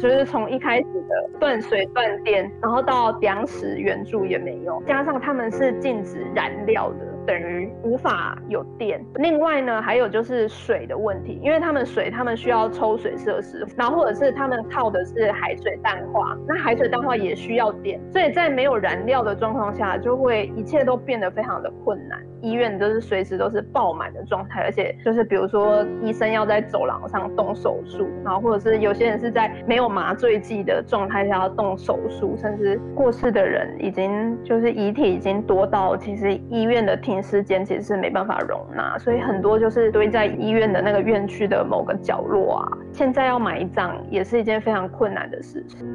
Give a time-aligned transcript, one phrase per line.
[0.00, 9.04] 就是从一开始的断水断电，然后到粮食援助也没有，加上他们是禁止燃料的，等于无法有电。
[9.16, 22.18] 另外呢，还有就是水的问题，因为他们水他们需要抽水设施，然后或者是他们靠的是海水淡化，那海水淡化也需要电，所以在没有燃料的状况下，就会一切都变得非常的困难。
[22.42, 45.86] 医院都是随时都是爆满的状态，而且就是比如说医生要在走廊上动手术，然后或者是有些人是在没有麻醉剂的状态下要动手术，甚至过世的人已经就是遗体已经多到其实医院的停尸间其实是没办法容纳，所以很多就是堆在医院的那个院区的某个角落啊，现在要埋葬也是一件非常困难的事情。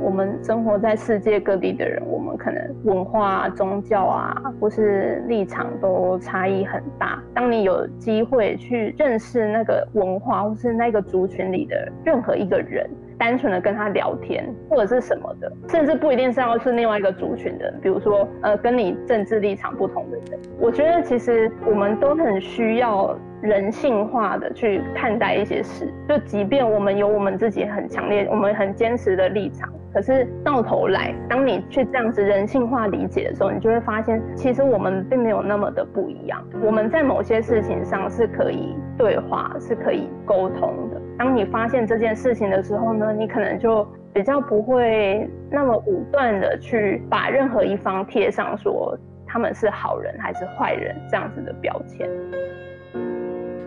[0.00, 7.22] 我们生活在世界各地的人，我们可能文化、宗教啊，或是立场都差异很大。
[7.34, 12.88] 当你有机会去认识那个文化，或是那个族群里的任何一个人，
[13.20, 23.16] 单纯的跟他聊天，或者是什么的，甚至不一定是要是另外一个族群的，比如说呃，跟你政治立场不同的人，我觉得其实我们都很需要。
[23.42, 36.38] 人性化的去看待一些事，就即便我们有我们自己很强烈、我们很坚持的立场，可是到头来，当你去这样子人性化理解的时候，你就会发现，其实我们并没有那么的不一样。
[36.62, 41.00] 我们在某些事情上是可以对话、是可以沟通的。
[41.16, 52.08] 当你发现这件事情的时候呢，你可能就比较不会那么武断的去把任何一方贴上说他们是好人还是坏人这样子的标签。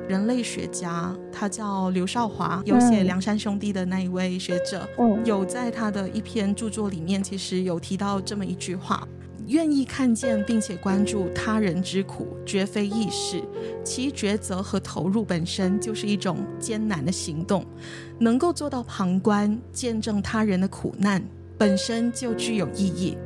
[0.09, 9.07] 人类学家，他叫刘少华，有写《梁山兄弟》的那一位学者，嗯，有在他的一篇著作里面，其实有提到这么一句话：
[9.47, 13.41] 愿意看见并且关注他人之苦，绝非易事，
[13.83, 17.65] 其抉择和投入本身就是一种艰难的行动。
[18.19, 21.23] 能够做到旁观、见证他人的苦难，
[21.57, 23.17] 本身就具有意义，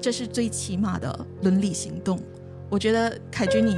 [0.00, 2.18] 这是最起码的伦理行动。
[2.68, 3.76] 我觉得凯君，你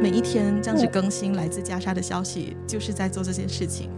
[0.00, 3.90] 每一天这样子更新来自加沙的消息，就是在做这件事情。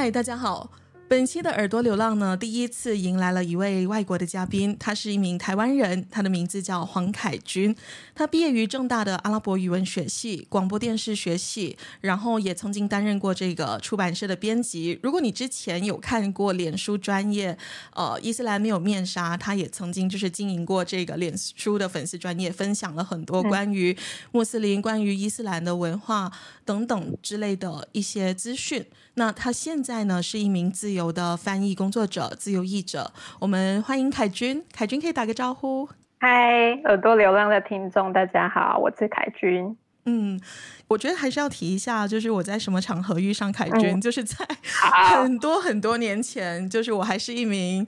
[0.00, 0.70] 嗨，大家好。
[1.08, 7.74] 本期的耳朵流浪呢，第一次迎来了一位外国的嘉宾，他是一名台湾人，他的名字叫黄凯军，
[8.14, 15.00] 他毕业于正大的阿拉伯语文学系、广播电视学系，然后也曾经担任过这个出版社的编辑。
[15.02, 17.58] 如果你之前有看过脸书专业，
[17.94, 23.96] 呃，伊斯兰没有面纱，他也曾经就是经营过这个脸书的粉丝专业，分享了很多关于
[24.30, 26.30] 穆斯林、关于伊斯兰的文化
[26.64, 28.86] 等等之类的一些资讯。
[29.18, 33.12] 那他现在呢，是一名自由的翻译工作者、自由译者。
[33.40, 35.88] 我们欢迎凯君，凯君可以打个招呼。
[36.20, 39.76] 嗨，耳朵流浪的听众，大家好，我是凯君。
[40.04, 40.40] 嗯，
[40.86, 44.46] 我觉得还是要提一下，就是我在什么场合遇上凯君，嗯、就是在
[45.10, 47.84] 很多很多年前，就是我还是一名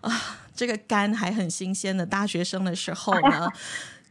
[0.00, 0.10] 啊，
[0.52, 3.48] 这个肝还很新鲜的大学生的时候呢。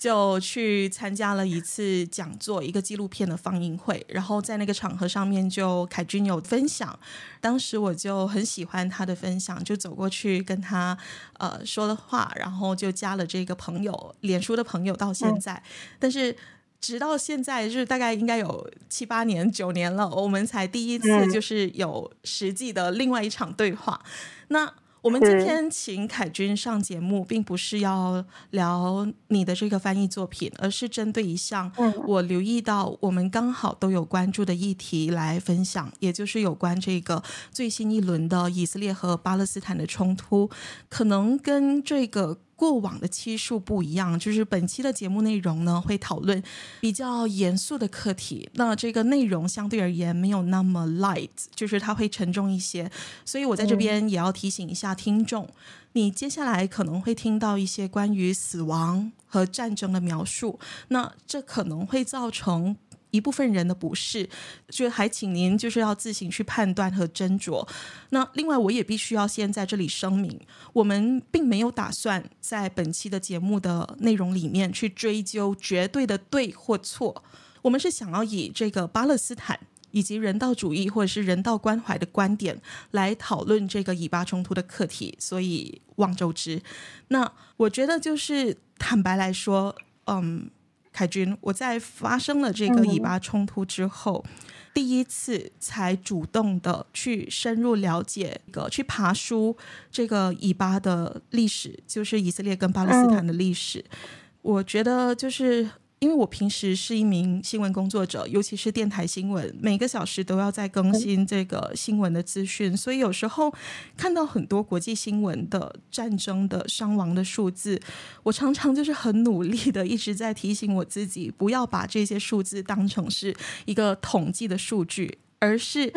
[0.02, 6.98] 就去参加了一次讲座，一个纪录片的放映会，然后在那个场合上面，就凯君有分享，
[7.40, 10.98] 当时我就很喜欢他的分享，就走过去跟他
[11.38, 15.64] 呃说了话，然后就加了这个朋友，脸书的朋友到现在，嗯、
[16.00, 16.36] 但是
[16.80, 24.02] 直到现在就是大概应该有七八年、九年了，我们才第一次就是有实际的另外一场对话，
[24.48, 24.74] 那。
[25.02, 31.72] 我们今天请凯君上节目，并不是要聊你的这个翻译作品，而是针对一项
[32.06, 40.50] 我留意到我们刚好都有关注的议题来分享，也就是有关这个最新一轮的以色列和巴勒斯坦的冲突，
[40.88, 42.38] 可能跟这个。
[42.62, 46.44] 过往的期数不一样，就是本期的节目内容呢，会讨论
[46.80, 48.48] 比较严肃的课题。
[48.54, 52.92] 那这个内容相对而言没有那么 light，就是它会沉重一些。
[53.26, 55.50] 所以我在这边也要提醒一下听众，
[55.94, 60.60] 你接下来可能会听到一些关于死亡和战争的描述。
[60.90, 62.78] 那这可能会造成
[63.12, 64.28] 一部分人的不适，
[64.70, 67.68] 就还请您就是要自行去判断和斟酌。
[68.10, 70.40] 那另外，我也必须要先在这里声明，
[70.74, 77.24] 我们并没有打算在本期的节目的内容里面去追究绝对的对或错。
[77.62, 79.60] 我们是想要以这个巴勒斯坦
[79.92, 82.60] 以及人道主义或者是人道关怀的观点
[82.92, 86.62] 来讨论这个以巴冲突的课题，所以望周知。
[87.10, 89.76] 那我觉得就是坦白来说，
[90.08, 90.50] 嗯。
[90.92, 94.32] 凯君，我在发生了这个以巴冲突之后，嗯、
[94.74, 99.56] 第一次才主动的去深入了解一个去爬书
[99.92, 103.80] 这个以巴的历史，就是以色列跟巴勒斯坦的历史。
[103.80, 103.98] 嗯、
[104.42, 105.70] 我觉得就是。
[106.02, 113.54] 因为我平时是一名新闻工作者，尤其是电台新闻，每个小时都要在更新这个新闻的资讯，所以有时候
[113.96, 117.80] 看到很多国际新闻的战争的伤亡的数字，
[118.24, 125.94] 我常常就是很努力的一直在提醒我自己，不要把这些数字当成是一个统计的数据，而是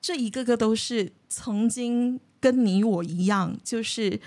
[0.00, 4.18] 这一个个都是曾经跟你我一样，就是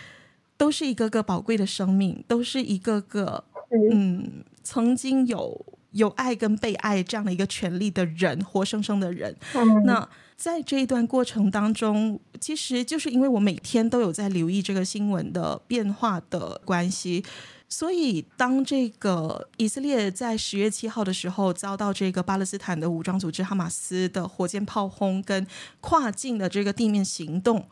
[0.58, 3.44] 都是一个个宝贵的生命，都是一个个
[3.92, 4.44] 嗯。
[4.64, 9.36] 曾经有有爱跟被爱这样的一个权利的人，活生生的人。
[9.56, 17.24] 嗯、那在这一段过程当中，其实就是因为我每天都有在留意这个新闻的变化的关系，
[17.68, 25.46] 所以当这个以色列在十月七号的时候遭到这个巴勒斯坦的武装组织哈马斯的火箭炮轰跟
[25.80, 27.68] 跨境的这个地面行动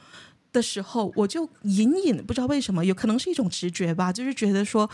[0.52, 4.90] 的时候，我就隐隐不知道为什么，有可能是一种直觉吧，就是觉得说。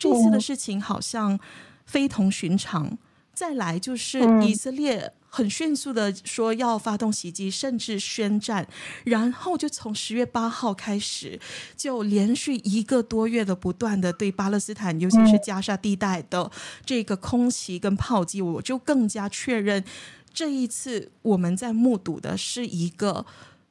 [0.00, 1.38] 这次的事情好像
[1.86, 2.98] 非同寻常。
[3.32, 8.66] 再来就是以色列很迅速的说要发动袭击，甚至宣战，
[9.04, 11.40] 然后就从十月八号开始，
[11.74, 16.50] 就连续一个多月的不断的对巴勒斯坦，尤其是加沙地带的
[16.84, 19.82] 这个空袭跟炮击，我就更加确认，
[20.34, 23.24] 这一次我们在目睹的是一个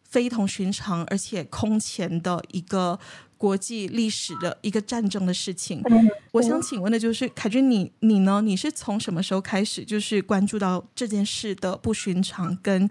[0.03, 2.99] 非同寻常而且空前的一个。
[3.39, 5.81] 国际历史的一个战争的事情，
[6.33, 8.41] 我想请问的就是凯君，你你呢？
[8.41, 12.53] 你是从什么时候开始就是关注到这件事的不寻常？
[12.61, 12.85] 跟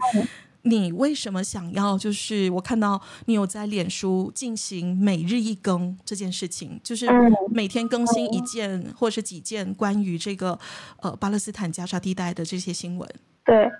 [0.62, 7.06] 你为什么想要就是我看到你有在脸书进行每日一更这件事情，就是
[7.50, 10.58] 每天更新一件或是几件关于这个
[11.02, 13.06] 呃巴勒斯坦加沙地带的这些新闻。
[13.44, 13.70] 对，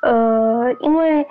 [0.00, 1.26] 呃，因为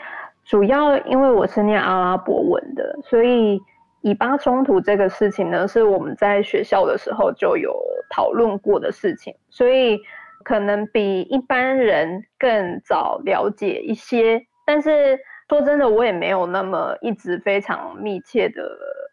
[0.46, 3.60] 主要因为我是念阿拉伯文的，所以。
[4.02, 7.78] 以巴冲突这个事情呢，是我们在学校的时候就有
[8.10, 10.00] 讨论过的事情，所以
[10.44, 14.42] 可能比一般人更早了解一些。
[14.66, 15.20] 但是
[15.50, 18.64] 说真的，我也没有那么一直非常密切的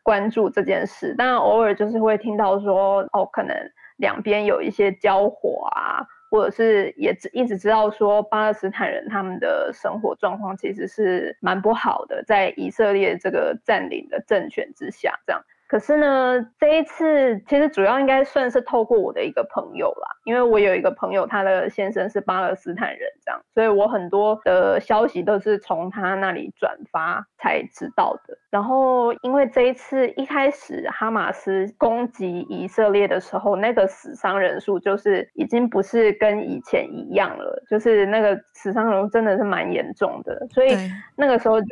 [0.03, 3.57] 关注这件事，但偶尔就是会听到说，哦，可能
[3.97, 6.07] 两边有一些交火啊。
[6.31, 15.43] 或者是也一直知道说巴勒斯坦人他们的生活状况其实是蛮不好的，在以色列这个占领的政权之下，这样。
[15.69, 28.39] 可是呢，这一次其实主要应该算是透过我的一个朋友啦，因为我有一个朋友，他的先生是巴勒斯坦人，这样，所以我很多的消息都是从他那里转发才知道的。
[28.49, 40.75] 然后，因为这一次一开始哈马斯攻击以色列的时候，那个死伤人数就是已经不是跟以前一样了，就是那个死伤人数真的是蛮严重的，所以
[41.17, 41.67] 那个时候就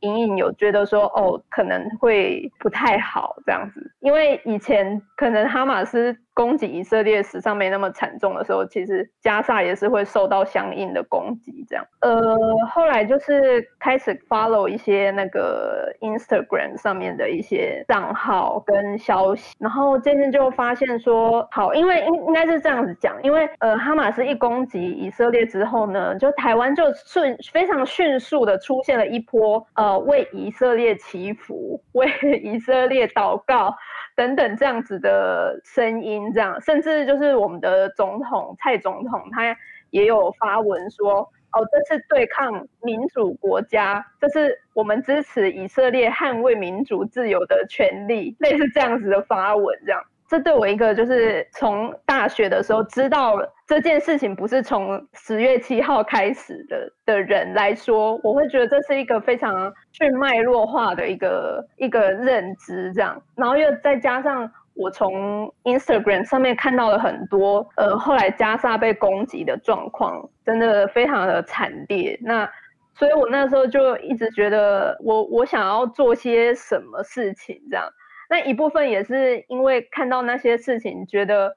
[0.00, 3.36] 隐隐有觉得说，哦，可能会不太好。
[3.44, 11.64] 这样子，因为以前可能哈马斯攻击以色列史上没那么惨重的时候，其实加萨也是会受到相应的攻击。
[11.68, 12.36] 这样，呃，
[12.68, 32.06] 后来就是开始 follow 一些那个 Instagram 上面的一些账号跟消息，然后渐渐就发现说，好，因为应应该是这样子讲，因为呃哈马斯一攻击以色列之后呢，就台湾就迅非常迅速的出现了一波呃为以色列祈福，为
[32.42, 33.30] 以色列祷。
[33.30, 33.76] 祷告
[34.16, 39.56] 等等这样子的声音，这样甚至就是我们的总统蔡总统，他
[39.90, 41.20] 也有发文说，
[41.52, 50.02] 哦，这是对抗民主国家，这是我们支持以色列捍卫民主自由的权利，类似这样子的发文，这样。
[50.30, 72.16] 这对我一个就是从大学的时候知道这件事情不是从十月七号开始的的人来说，我会觉得这是一个非常去脉络化的一个一个认知，这样，然后又再加上我从 Instagram 上面看到了很多，呃，后来加沙被攻击的状况，真的非常的惨烈。
[72.22, 72.48] 那
[72.94, 77.84] 所以我那时候就一直觉得我我想要做些什么事情，这样。
[78.30, 81.52] 那一部分也是因为看到那些事情，觉得，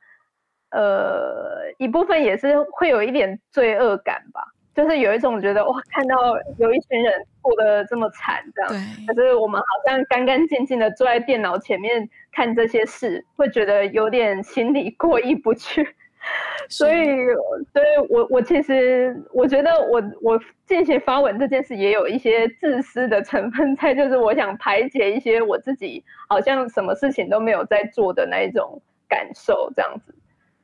[0.72, 4.42] 呃，一部分也是会有一点罪恶感吧，
[4.74, 6.16] 就是有一种觉得哇，看到
[6.58, 7.14] 有一群人
[7.44, 15.96] 过得这么惨这样，可是我们好像干干净净的坐在电脑前面看这些事，会觉得有点心里过意不去。
[16.70, 16.96] 所以，
[17.72, 30.16] 所以我我其实我觉得我我进行发文这件事也有一些自私的成分在，就是我想排解一些我自己好像什么事情都没有在做的那一种感受，这样子。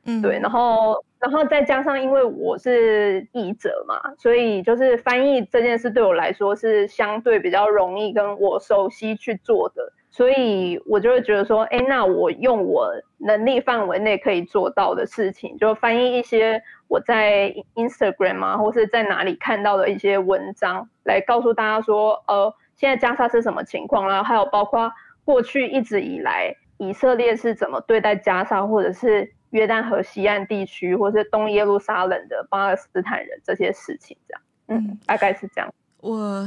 [0.06, 0.38] 嗯，对。
[0.40, 9.92] 然后，然后再加上因为我是译者嘛，所以就是翻译这件事对我来说是相对比较容易跟我熟悉去做的。
[10.12, 24.90] 所以我就会觉得说，哎，那我用我能力范围内可以做到的事情，就翻译一些我在 Instagram 啊，或是在哪里看到的一些文章，来告诉大家说，呃，现在加沙是什么情况啦，还有包括
[25.24, 35.72] 过去一直以来以色列是怎么对待加沙，或者是约旦河西岸地区，或是东耶路撒冷的巴勒斯坦人这些事情，这样，嗯，大概是这样。
[36.00, 36.44] 我。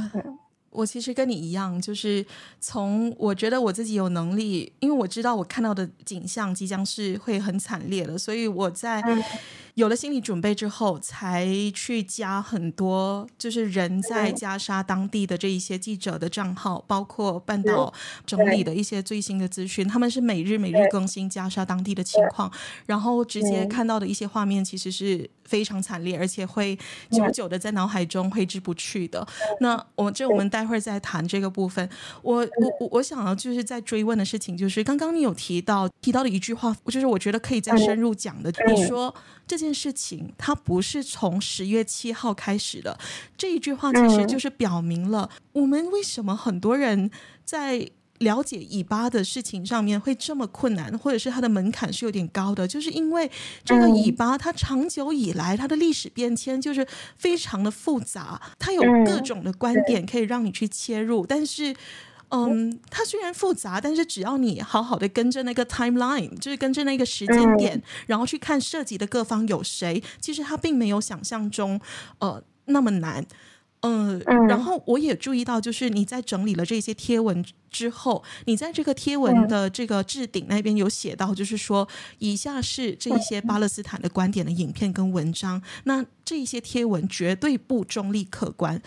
[0.74, 2.24] 我其实跟你一样，就是
[2.60, 9.02] 从我觉得我自己有能力，因为我知道我看到的景象即将是会很惨烈的，所以我在。
[9.74, 17.92] 有了心理准备之后，才去加很多，就是人在加沙当地的这一些记者的账号，包括半岛
[18.24, 19.86] 整理的一些最新的资讯。
[19.86, 22.50] 他们是每日每日更新加沙当地的情况，
[22.86, 26.78] 然后直接看到的一些画面，其实是非常惨烈，而且会
[27.10, 29.26] 久久的在脑海中挥之不去的。
[29.60, 29.74] 那。
[29.96, 31.88] 我这我们待会儿再谈这个部分。
[32.20, 32.46] 我我
[32.80, 39.14] 我我想要就是在追问的事情，就是刚刚你有提到提到的一句话，就是我觉得可以再深入讲的，你说。
[39.46, 42.98] 这件事情它不是从十月七号开始的，
[43.36, 47.10] 这一句话其实就是表明了我们为什么很多人
[47.44, 53.30] 在了解以巴的事情上面会这么困难，或者是它的门槛是有点高的，就是因为
[53.64, 61.74] 这个以巴它长久以来它的历史变迁就是非常的复杂，它有各种的观点可以让你去切入，但是。
[62.34, 71.80] 嗯，它虽然复杂，但是只要你好好的跟着那个 timeline，就是跟着那个时间点，然后去看涉及的各方有谁，其实它并没有想象中
[72.18, 73.26] 呃那么难。
[73.80, 81.86] 呃、嗯，然后我也注意到，就是你在整理了这些贴文之后，你在这个贴文的这个置顶那边有写到，就是说
[82.18, 88.80] 以下是这一些巴勒斯坦的观点的影片跟文章，那这一些贴文绝对不中立客观。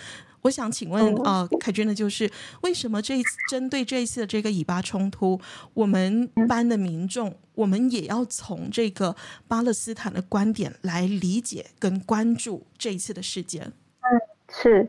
[0.48, 2.30] 我想请问，呃，凯君的就是
[2.62, 5.38] 为什么这一次针对这一次的这个以巴冲突，
[5.74, 9.14] 我们班的民众，我们也要从这个
[9.46, 13.62] 巴勒斯坦的观点来理解跟关注这一次的事件？
[13.66, 14.08] 嗯，
[14.48, 14.88] 是，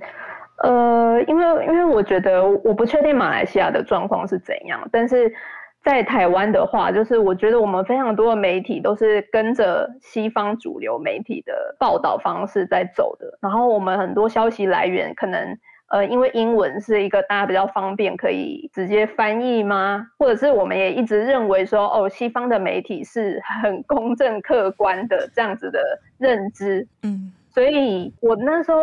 [0.63, 5.35] 呃，因为因为我觉得我不确定马来西亚的状况是怎样，但是。
[5.83, 15.59] 在台湾的话，就是我觉得我们非常多的媒体都是跟着西方主流媒体的报道方式在走的，然后我们很多消息来源可能，
[15.89, 20.07] 呃，因为英文是一个大家比较方便可以直接翻译吗？
[20.19, 25.81] 或者是我们也一直认为说，哦，西方的媒体是很公正客观的这样子的
[26.19, 27.33] 认知，嗯。
[27.59, 28.81] 所以我那时候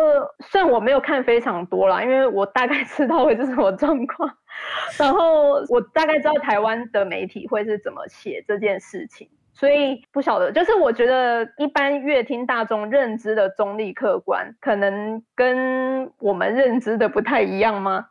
[0.50, 4.30] 虽然我没有看非常多啦，因为我大概知道会是什么状况，
[4.98, 18.08] 然后我大概知道台湾的媒体会是怎么写这件事情，所以不晓得，就是我觉得一般乐听大众认知的中立客观，可能跟我们认知的不太一样吗？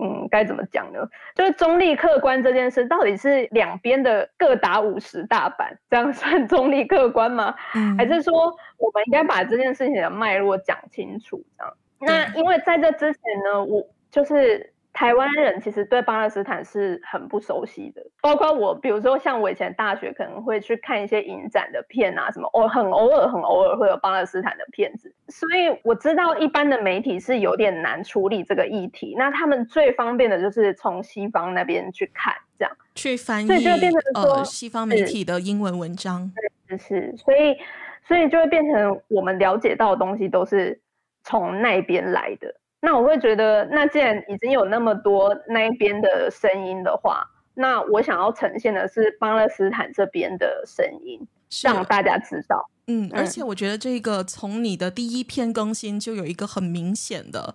[0.00, 1.00] 嗯，该怎么讲呢？
[1.34, 7.54] 就是中立客观这件事，到底是两边的各打五十大板，这样算 中立客观吗？
[7.74, 8.32] 嗯，还是说
[8.78, 11.44] 我们应该把这件事情的脉络讲清楚？
[11.58, 14.72] 这样，那因为在这之前呢，我就是。
[14.92, 32.76] 台湾人其实对巴勒斯坦是很不熟悉的，包括我，比如说像我以前大学可能会去看一些影展的片啊，什么我很偶尔很偶尔会有巴勒斯坦的片子，所以我知道一般的媒体是有点难处理这个议题，那他们最方便的就是从西方那边去看，这样。
[32.94, 36.30] 去翻译，所以就变成说，呃，西方媒体的英文文章，
[36.68, 37.56] 是是，所以
[38.06, 40.78] 所以就会变成我们了解到的东西都是
[41.24, 42.54] 从那边来的。
[42.84, 47.24] 那我会觉得，那既然已经有那么多那一边的声音的话，
[47.54, 51.20] 那我想要呈现的是巴勒斯坦这边的声音，
[51.62, 52.68] 让大家知道。
[52.88, 57.54] 嗯，而且我觉得这个从你的第一篇更新就有一个很明显的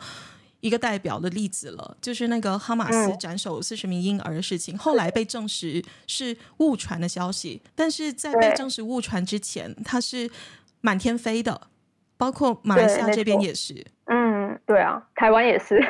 [0.62, 10.32] 一个代表的例子了，就是那个哈马斯斩首四十名婴儿的事情，后来被证实是误传的消息，但是在被证实误传之前，它是
[10.80, 11.60] 满天飞的，
[12.16, 13.86] 包括马来西亚这边也是。
[14.68, 14.76] 嗯。
[14.76, 15.82] 对啊，台湾也是。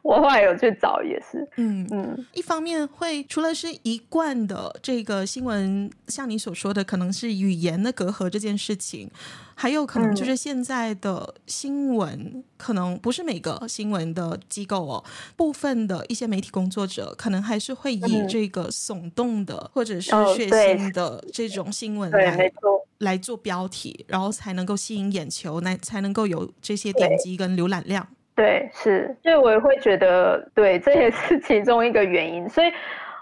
[0.00, 9.10] 我后来有去找，也是，嗯嗯，一方面会除了是一贯的这个新闻，像你所说的，可能是语言的隔阂这件事情，
[9.54, 15.04] 还有可能就是现在的新闻，嗯、可能不是每个新闻的机构哦，
[15.36, 22.50] 部分的一些媒体工作者，可能还是会以这个耸动的、嗯、或者是血腥的这种新闻来
[22.98, 28.06] 来做标题，然后才能够吸引眼球，来才能够有这些点击跟浏览量。
[28.34, 32.48] 对，是，所以我也会觉得，对，这也是其中一个原因。
[32.48, 32.72] 所以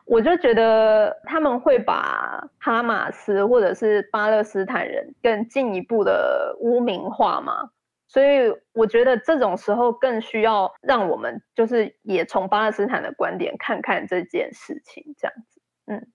[0.04, 7.70] 我就觉得他们会把哈马斯或者是巴勒斯坦人更进一步的污名化嘛。
[8.08, 15.60] 所以我觉得这种时候更需要让我们就是也从巴勒斯坦的观点看看这件事情，这样子。
[15.86, 16.06] 嗯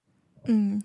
[0.45, 0.83] 嗯。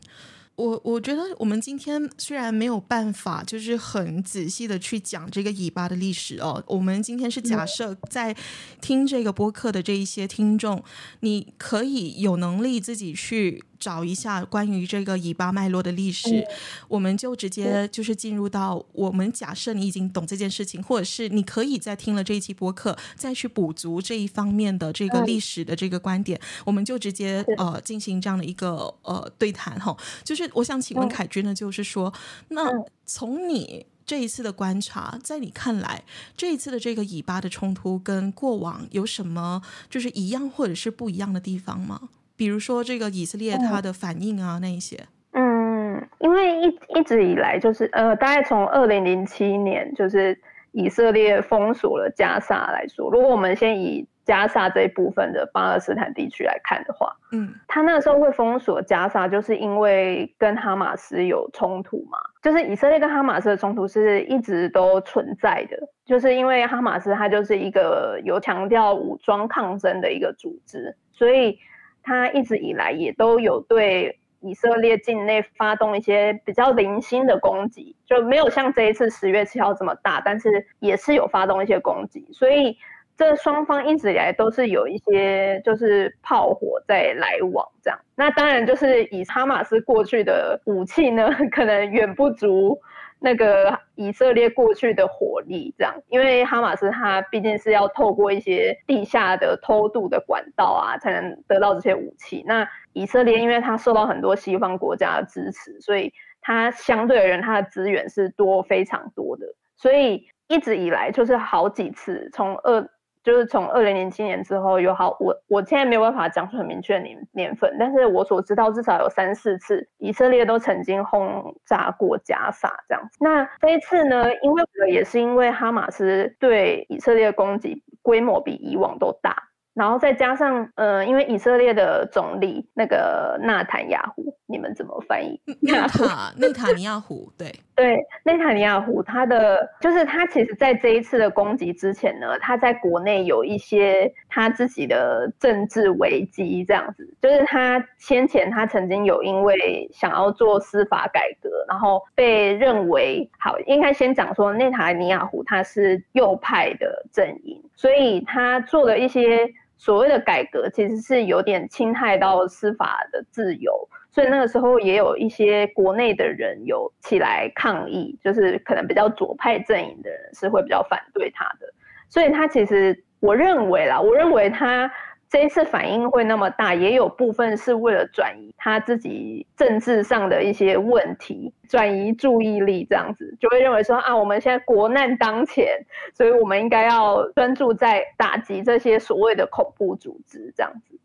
[0.56, 6.62] 我我觉得我们今天虽然没有办法，就是很仔细的去讲这个尾巴的历史哦。
[6.66, 8.34] 我们今天是假设在
[8.80, 10.82] 听这个播客的这一些听众，
[11.20, 13.62] 你可以有能力自己去。
[13.78, 16.46] 找一下关于这个尾巴脉络的历史，嗯，
[16.88, 29.96] 我们就直接就是进入到我们假设你已经懂这件事情，或者是你可以在听了这一期播客再去补足这一方面的这个历史的这个观点，嗯，我们就直接呃进行这样的一个呃对谈哈。
[30.24, 32.12] 就是我想请问凯君呢，就是说，
[32.48, 32.70] 那
[33.04, 36.04] 从你这一次的观察，在你看来，
[36.36, 42.08] 这一次的这个以巴的冲突跟过往有什么就是一样或者是不一样的地方吗？
[42.36, 44.98] 比如说这个以色列它的反应啊，那一些，
[45.32, 50.38] 嗯，因为一一直以来就是呃，大概从二零零七年就是
[50.72, 71.58] 以色列封锁了加沙来说，如果我们先以加沙这一部分的巴勒斯坦地区来看的话，嗯，他那个时候会封锁加沙，就是因为跟哈马斯有冲突嘛，就是以色列跟哈马斯的冲突是一直都存在的，就是因为哈马斯它就是一个有强调武装抗争的一个组织，所以。
[72.06, 82.78] 他一直以来也都有对以色列境内发动一些比较零星的攻击，就没有像这一次十月七号这么大，但是也是有发动一些攻击，所以
[83.16, 87.98] 这双方一直以来都是有一些就是炮火在来往这样。
[88.14, 92.80] 那当然就是以哈马斯过去的武器呢， 可能远不足。
[93.26, 102.44] 那个以色列过去的火力，这样，因为哈马斯他毕竟是要透过一些地下的偷渡的管道啊，才能得到这些武器。
[102.46, 109.44] 那以色列因为他受到很多西方国家的支持，所以他相对而言他的资源是多非常多的，
[109.76, 112.88] 所以一直以来就是好几次从二。
[113.26, 123.18] 就是从二零零七年之后有好，我我现在没有办法讲出很明确的年年份，但是我所知道至少有三四次以色列都曾经轰炸过加沙这样子。
[123.18, 129.45] 那这一次呢，因为也是因为哈马斯对以色列的攻击规模比以往都大。
[129.76, 135.38] 然后再加上，呃，因为以色列的总理那个纳坦雅胡，你们怎么翻译？
[135.60, 159.52] 纳 塔内塔尼亚胡，对 对，内塔尼亚胡，他的就是他其实在这一次的攻击之前呢，他在国内有一些他自己的政治危机，这样子，就是他先前他曾经有因为想要做司法改革，然后被认为好，应该先讲说内塔尼亚胡他是右派的阵营，所以他做了一些。
[159.76, 163.72] 所谓的改革其实是有点侵害到司法的自由，
[164.10, 171.66] 所以那个时候也有一些国内的人有起来抗议，就是可能比较左派阵营的人是会比较反对他的，
[172.08, 174.90] 所以他其实我认为啦，我认为他。
[175.28, 185.84] 这一次反应会那么大，也有部分是为了转移他自己政治上的一些问题，转移注意力，这样子就会认为说啊，我们现在国难当前，
[186.14, 190.98] 所以我们应该要专注在打击这些所谓的恐怖组织，这样子。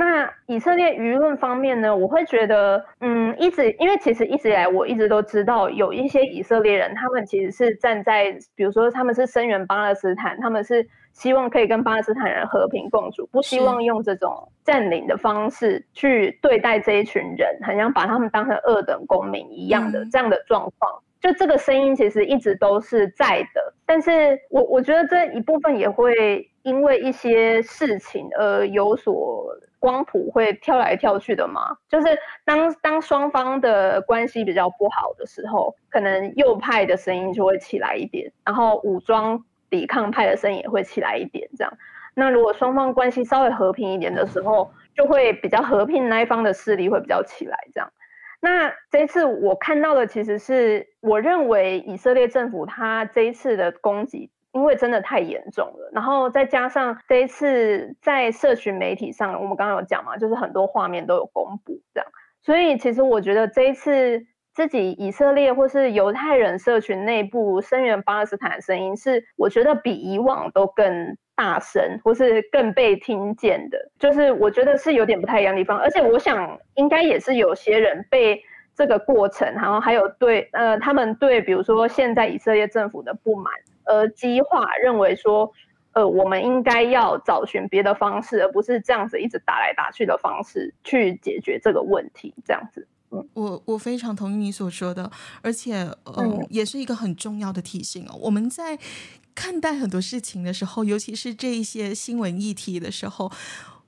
[0.00, 10.88] 那以色列舆论方面呢，我会觉得，嗯，一直因为其实一直以来我一直都知道，有一些以色列人，他们其实是站在，比如说他们是声援巴勒斯坦，他们是。
[11.12, 21.02] 希望可以跟巴勒斯坦人和平共处，不希望用这种占领的方式去对待这一群人，很像把他们当成二等公民一样的这样的状况。
[21.20, 31.76] 就这个声音其实一直都是在的，但是我我觉得这一部分也会因为一些事情而有所光谱会跳来跳去的嘛。
[31.88, 39.44] 就是当当双方的关系比较不好的时候，可能右派的声音就会起来一点，然后武装。
[39.70, 41.72] 抵抗派的声音也会起来一点，这样。
[42.14, 47.88] 那如果双方关系稍微和平一点的时候，就会比较和平那一方的势力会比较起来，这样。
[48.40, 55.90] 那这次我看到的其实是，我认为以色列政府他这一次的攻击因为真的太严重了。
[55.92, 62.08] 然后再加上这一次在社群媒体上，我们刚刚有讲嘛，就是很多画面都有公布这样，
[62.42, 73.78] 所以其实我觉得这一次自己以色列或是犹太人社群内部声援巴勒斯坦的声音，是我觉得比以往都更大声，或是更被听见的。
[73.98, 78.42] 就是我觉得是有点不太一样的地方，而且我想应该也是有些人被。
[78.72, 83.52] 这个过程，然后还有对呃，他们对比如说现在以色列政府的不满
[83.90, 85.52] 而激化，认为说，
[85.92, 92.32] 呃，我们应该要找寻别的方式，而不是这样子一直打来打去的方式去解决这个问题。
[92.46, 95.10] 这样子，嗯，我我非常同意你所说的，
[95.42, 95.74] 而且
[96.04, 98.16] 呃，嗯，也是一个很重要的提醒哦。
[98.20, 98.78] 我们在
[99.34, 103.30] 看待很多事情的时候，尤其是这一些新闻议题的时候。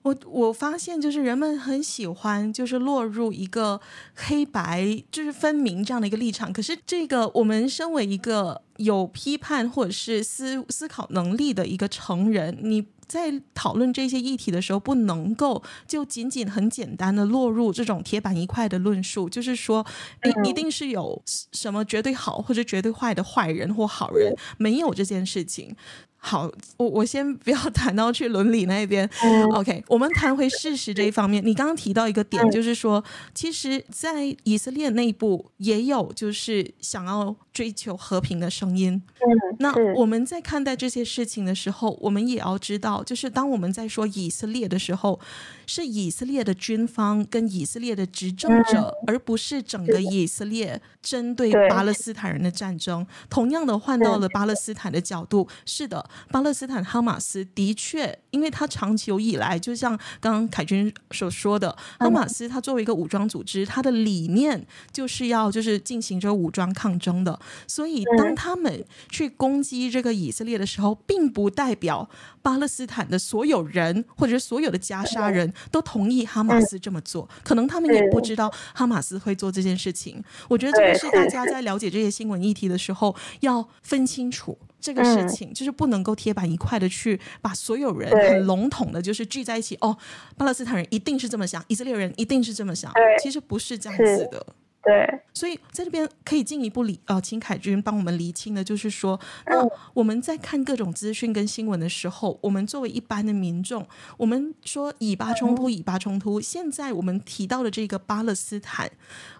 [0.02, 3.80] 我我发现，就是人们很喜欢，就是落入一个
[4.14, 6.52] 黑白就是分明这样的一个立场。
[6.52, 19.86] 可是，这个我们身为一个有批判或者是思思考能力的一个成人，你在讨论这些议题的时候，不能够就仅仅很简单的落入这种铁板一块的论述，就是说，
[20.24, 25.76] 一一定是有什么绝对好或者绝对坏的坏人或好人，没有这件事情。
[26.24, 31.44] 好，我我先不要 谈到去伦理那边，嗯，OK，我们谈回事实这一方面。
[31.44, 33.02] 你刚刚提到一个点，就是说，
[33.34, 39.02] 其实，在以色列内部也有就是想要追求和平的声音。
[39.20, 45.20] 嗯，那我们在看待这些事情的时候，我们也要知道，就是当我们在说以色列的时候，
[45.66, 53.06] 是以色列的军方跟以色列的执政者，而不是整个以色列针对巴勒斯坦人的战争。
[53.28, 56.04] 同样的，换到了巴勒斯坦的角度，是的。
[56.30, 67.38] 巴勒斯坦哈马斯的确，因为他长久以来，就像刚刚凯军所说的，哈马斯他作为一个武装组织，他的理念就是要就是进行着武装抗争的。
[67.66, 72.08] 所以当他们去攻击这个以色列的时候，并不代表
[72.42, 77.28] 巴勒斯坦的所有人或者所有的加沙人都同意哈马斯这么做。
[77.42, 80.22] 可能他们也不知道哈马斯会做这件事情。
[80.48, 84.58] 我觉得这个是大家在了解这些新闻议题的时候要分清楚。
[84.80, 89.78] 这个事情就是不能够铁板一块的去把所有人很笼统的，就是聚在一起。
[89.80, 89.96] 哦，
[90.36, 92.92] 巴勒斯坦人一定是这么想，以色列人一定是这么想。
[93.22, 94.44] 其实不是这样子的。
[94.84, 99.64] 对，所以在这边可以进一步理呃，请凯君帮我们厘清的，就是说，那
[99.94, 108.90] 我们在看各种资讯跟新闻的时候，我们作为一般的民众，我们说以巴冲突，以巴冲突，现在我们提到的这个巴勒斯坦。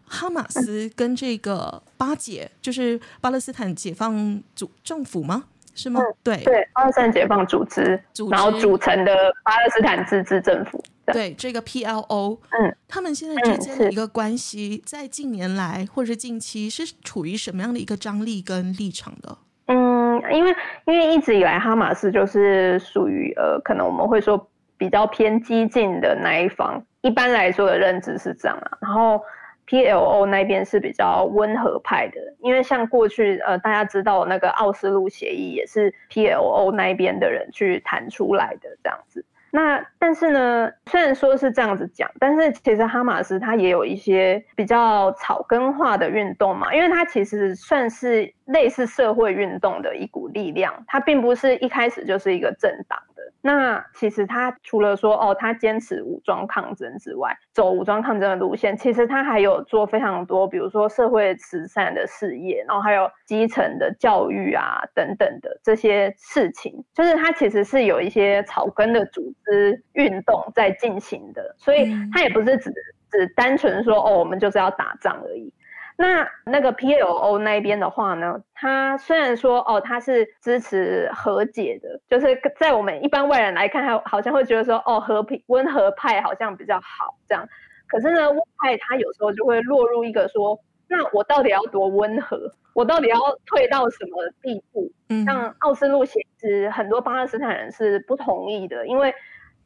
[0.04, 5.44] 哈马斯跟这个巴解，就是巴勒斯坦解放组政府吗？
[5.74, 6.02] 是吗？
[6.02, 10.84] 嗯、对对，巴勒斯坦解放组织，组织然后组成的巴勒斯坦自治政府。
[11.06, 19.38] 对这个 PLO，嗯，他们现在之间的一个关系，在近年来或者是近期是处于什么样的一个张力跟立场的？
[19.66, 20.54] 嗯，因为
[20.86, 29.20] 因为一直以来哈马斯就是属于呃，可能我们会说比较偏激进的那一方，一般来说的认知是这样啊，然后。
[29.68, 39.24] PLO 那边是比较温和派的，因为像过去呃大家知道那个奥斯陆协议也是 PLO 那边的人去谈出来的这样子。
[39.54, 52.98] 那但是呢，虽然说是这样子讲，但是其实哈马斯它也有一些比较草根化的运动嘛，因为它其实算是类似社会运动的一股力量，它并不是一开始就是一个政党。
[53.44, 72.72] 那其实他除了说哦，他坚持武装抗争之外，走武装抗争的路线，其实他还有做非常多，比如说社会慈善的事业，然后还有基层的教育啊等等的这些事情，就是他其实是有一些草根的组织运动在进行的，所以他也不是只
[73.10, 75.52] 只单纯说哦，我们就是要打仗而已。
[75.96, 87.46] 那那个 PLO 那边的话呢，他虽然说哦，他是支持和解的，就是在我们一般外人来看，他好像会觉得说哦，和平温和派好像比较好这样。
[87.86, 92.52] 可是呢，温派他有时候就会落入一个说，那我到底要多温和？
[92.74, 94.90] 我到底要退到什么地步？
[95.10, 99.14] 嗯，像奥斯陆协议，很多巴勒斯坦人是不同意的，因为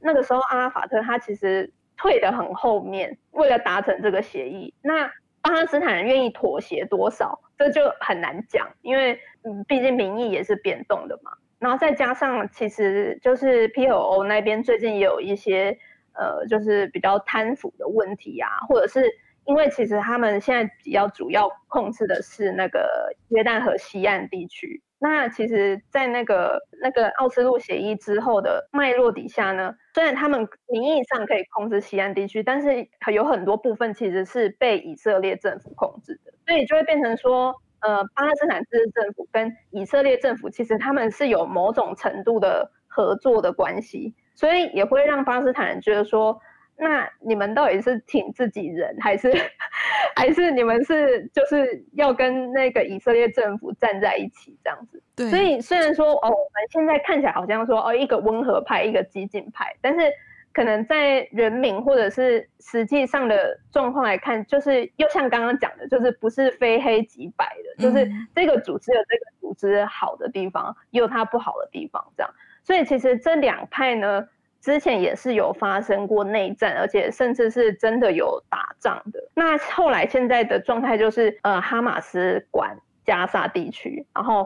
[0.00, 5.08] 那个时候阿拉法特他其实退得很后面，为了达成这个协议，那。
[5.46, 11.30] 巴勒斯坦人愿意妥协多少，这就很难讲，因为嗯，毕竟民意也是变动的嘛。
[11.60, 15.78] 然后再加上，其实就是 PLO 那边最近也有一些
[16.14, 19.08] 呃，就是比较贪腐的问题啊，或者是
[19.44, 24.82] 因为其实他们现在比较主要控制的是那个约旦河西岸地区。
[24.98, 46.40] 那其实，在那个那个奥斯陆协议之后的脉络底下呢，虽然他们名义上可以控制西岸地区，但是有很多部分其实是被以色列政府控制的，所以就会变成说，呃，巴勒斯坦自治政府跟以色列政府其实他们是有某种程度的合作的关系，所以也会让巴勒斯坦人觉得说，
[46.76, 49.32] 那你们到底是挺自己人，还是
[50.14, 55.02] 还是你们是就是要跟那个以色列政府站在一起这样子？
[55.14, 55.30] 对。
[55.30, 60.10] 所以虽然说哦，我们现在看起来好像说哦，一个温和派，一个激进派，但是。
[60.52, 67.44] 可能在人民或者是实际上的状况来看，就是又像刚刚讲的，就是不是非黑即白
[67.76, 72.34] 的，就是这个组织有这个组织好的地方，也有它不好的地方，这样。
[72.64, 74.26] 所以其实这两派呢，
[74.66, 79.20] 之前也是有发生过内战，而且甚至是真的有打仗的。
[79.32, 84.44] 那后来现在的状态就是，呃，哈马斯管加沙地区，然后。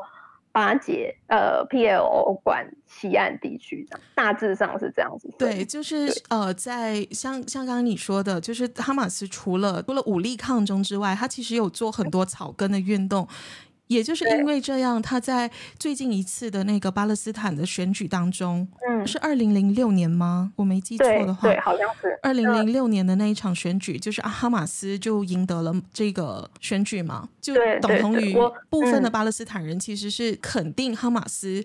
[0.52, 5.33] 巴解呃，PLO 管西岸地区的，大致上是这样子。
[5.38, 13.28] 对，就是呃，在像像刚刚你说的，就是哈马斯除了除了武力抗争之外，他其实有做很多草根的运动。
[13.90, 20.53] 也就是因为这样，他在最近一次的那个巴勒斯坦的选举当中，嗯，是二零零六年吗？
[20.55, 28.33] 我没记错的话，对，对，好像是二零零六年的那一场选举，就是哈马斯就赢得了这个选举嘛，就等同于
[28.68, 31.61] 部分的巴勒斯坦人其实是肯定哈马斯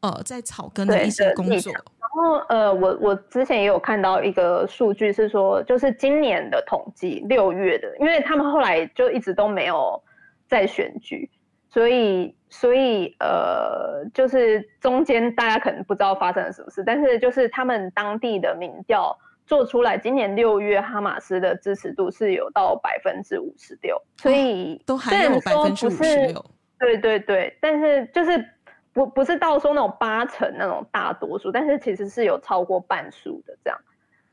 [0.00, 1.72] 呃在草根的一些工作。
[1.72, 9.98] 然后呃，我我之前也有看到一个数据是说，就是今年的统计六月的，因为他们后来就一直都没有
[10.46, 11.30] 再选举。
[11.72, 26.44] 所以，所以，呃，就是中间大家可能不知道发生了什么事，但是就是他们当地的民调做出来，今年六月哈马斯的支持度是有到百分之五十六，所以都还有百分之五十六，
[26.78, 28.44] 对对对，但是就是
[28.92, 33.78] 不不是到说那种八成那种大多数，但是其实是有超过半数的这样。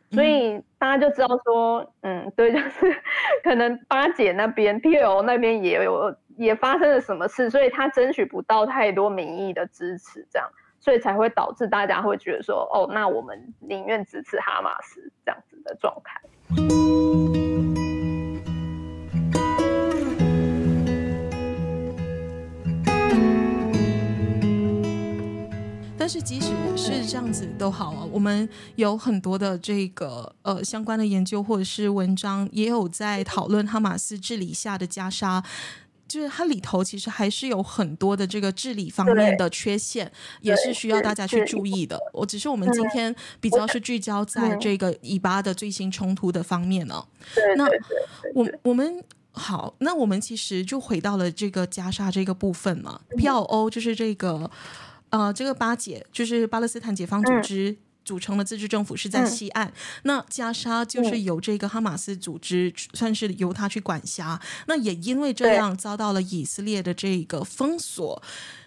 [0.09, 2.95] 所以大家就知道说，嗯，对，就是
[3.43, 10.47] 可能巴姐那边、PLO 那边也有也发生了什么事，所以他争取不到太多民意的支持，这样，
[10.79, 16.21] 所以才会导致大家会觉得说，哦，那我们宁愿支持哈马斯这样子的状态。
[25.99, 35.43] 但是即使是这样子都好啊，我们有很多的这个呃相关的研究或者是文章，也有在讨论哈马斯治理下的加沙，
[36.07, 41.99] 就是它里头其实还是有很多的这个治理方面的缺陷，也是需要大家去注意的。
[42.13, 47.03] 我只是我们今天比较是聚焦在这个以巴的最新冲突的方面呢。
[47.55, 47.67] 那
[48.33, 54.49] 我我们好，那我们其实就回到了这个加沙这个部分嘛，PLO 就是这个。
[55.09, 57.73] 呃，这个巴解就是巴勒斯坦解放组织
[58.07, 64.39] 组成的自治政府是在西岸，嗯、那加沙就是由这个哈马斯组织、嗯、算是由他去管辖。
[64.67, 68.23] 那也因为这样遭到了以色列的这个封锁，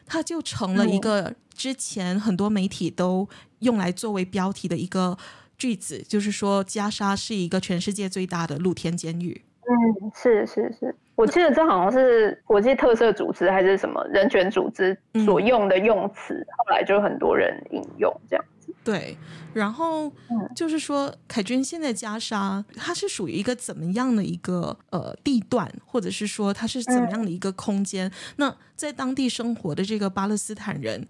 [0.07, 3.27] 它就成了一个之前很多媒体都
[3.61, 5.17] 用来作为标题的一个
[5.57, 9.43] 句子，就是说加沙是一个全世界最大的露天监狱。
[9.63, 10.95] 嗯，是是是。
[11.15, 18.60] 我记得这好像是国际特色组织还是什么人权组织所用的用词，嗯、后来就很多人引用这样子。
[18.83, 19.17] 对，
[19.53, 20.13] 然后
[20.55, 28.09] 就是说，凯军现在加沙它是属于一个怎么样的一个呃地段，或者是说它是怎么样的一个空间？
[28.09, 31.07] 嗯、那在当地生活的这个巴勒斯坦人。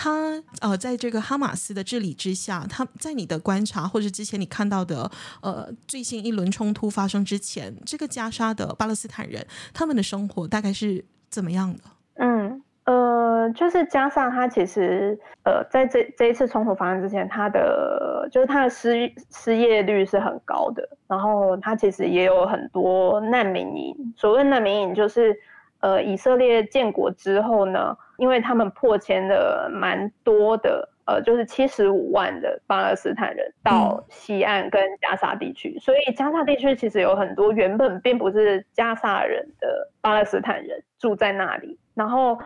[0.00, 11.82] 他呃，在这个哈马斯的治理之下，他在你的观察或者之前你看到的呃最新一轮冲突发生之前，这个加沙的巴勒斯坦人他们的生活大概是怎么样的？
[12.14, 23.94] 嗯呃，就是加沙，他其实呃在这这一次冲突发生之前，他的就是他的失失业率是很高的，然后他其实也有很多难民营。
[24.16, 25.38] 所谓难民营，就是
[25.80, 27.94] 呃以色列建国之后呢。
[28.18, 42.36] 因为他们迫迁了蛮多的，呃，就是七十五万的巴勒斯坦人到西岸跟加沙地区，所以加沙地区其实有很多原本并不是加沙人的巴勒斯坦人住在那里，然后。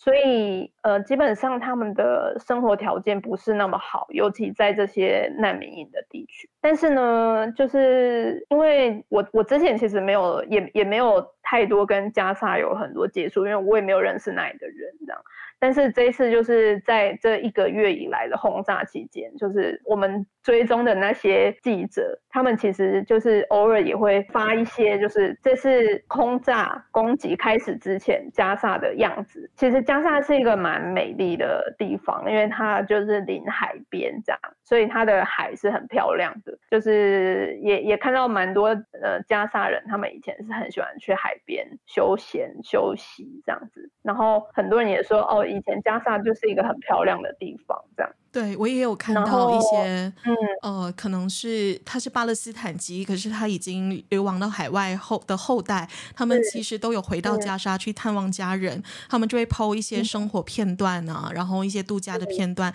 [0.00, 6.48] 所以，呃，基本上他们的生活条件不是那么好，尤其在这些难民营的地区。
[6.60, 15.20] 但是呢，就是因为我我之前其实没有，也也没有太多跟加萨有很多接触，因为我也没有认识那里的人这样。
[15.60, 29.50] 但是这一次就是在这一个月以来的轰炸期间，就是我们追踪的那些记者，他们其实就是偶尔也会发一些，就是这次轰炸攻击开始之前加萨的样子。
[29.56, 36.56] 其实加萨是一个蛮美丽的地方，因为它就是临海边这样，所以它的海是很漂亮的。
[36.70, 43.90] 就是也也看到蛮多呃加萨人，他们以前是很喜欢去海边休闲休息这样子。
[44.02, 48.12] 然后很多人也说，哦，以前加萨就是一个很漂亮的地方这样。
[48.30, 62.72] 对，我也有看到一些，嗯，呃，可能是他是巴勒斯坦籍，可是他已经流亡到海外后的后代，他们其实都有回到加沙去探望家人，他们就会 po 一些生活片段啊，然后一些度假的片段。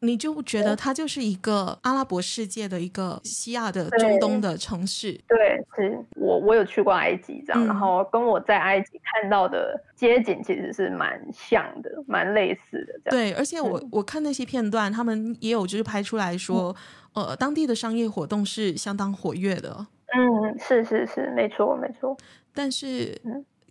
[0.00, 5.12] 你就觉得它就是一个阿拉伯世界的一个西亚的中东的城市。
[5.28, 13.10] 对，是我我有去过埃及这样，嗯，然后跟我在埃及看到的街景其实是蛮像的，蛮类似的这样。
[13.10, 16.74] 对，而且我我看那些片段，他们也有就是拍出来说，
[17.14, 19.86] 嗯，呃，当地的商业活动是相当活跃的。
[20.06, 22.16] 嗯，是是是，没错没错。
[22.54, 23.20] 但是。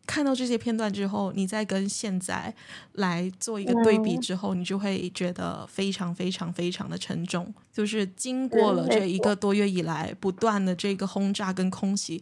[0.09, 2.51] 嗯看到这些片段之后，你再跟现在
[2.93, 7.53] 来做一个对比之后，嗯，你就会觉得非常非常非常的沉重。
[7.71, 12.19] 就是经过了这一个多月以来不断的这个轰炸跟空袭，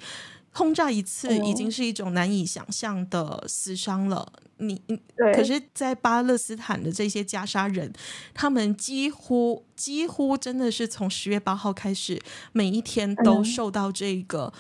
[0.51, 4.33] 轰炸一次已经是一种难以想象的死伤了。
[4.57, 4.81] 你，
[5.33, 7.93] 可是，在巴勒斯坦的这些加沙人，
[8.33, 12.21] 他们几乎几乎真的是从十月八号开始，
[12.51, 14.51] 每一天都受到这个。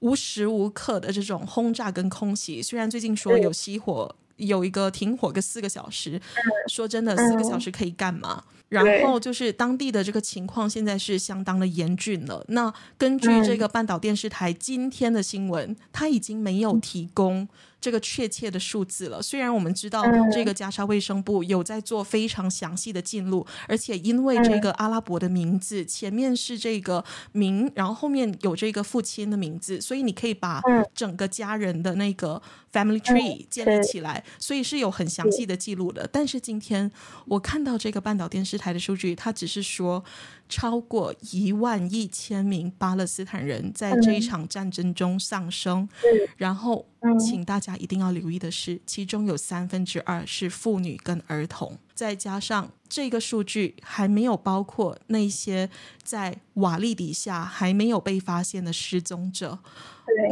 [0.00, 6.20] 无时无刻的这种轰炸跟空袭，虽然最近说有熄火，有一个停火个四个小时，
[6.68, 8.42] 说真的，四个小时可以干嘛？
[8.68, 12.44] 然后就是当地的这个情况现在是相当的严峻了。
[12.48, 17.48] 那根据这个半岛电视台今天的新闻，它已经没有提供。
[17.80, 19.22] 这个确切的数字了。
[19.22, 30.60] 虽然我们知道这个加沙卫生部有在做非常详细的记录，而且因为这个阿拉伯的名字前面是这个名，然后后面有这个父亲的名字，所以你可以把
[30.94, 32.40] 整个家人的那个
[32.72, 36.08] family tree 建立起来，所以是有很详细的记录的。
[36.12, 36.90] 但是今天
[37.26, 40.04] 我看到这个半岛电视台的数据，它只是说
[40.48, 45.88] 超过一万一千名巴勒斯坦人在这一场战争中丧生，
[46.36, 46.86] 然后。
[47.18, 55.68] 请大家一定要留意的是，其中有三分之二是妇女跟儿童，再加上这个数据还没有包括那些
[56.02, 59.58] 在瓦砾底下还没有被发现的失踪者。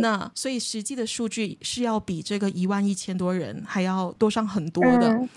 [0.00, 5.10] 那所以实际的数据是要比这个一万一千多人还要多上很多的。
[5.10, 5.28] 嗯、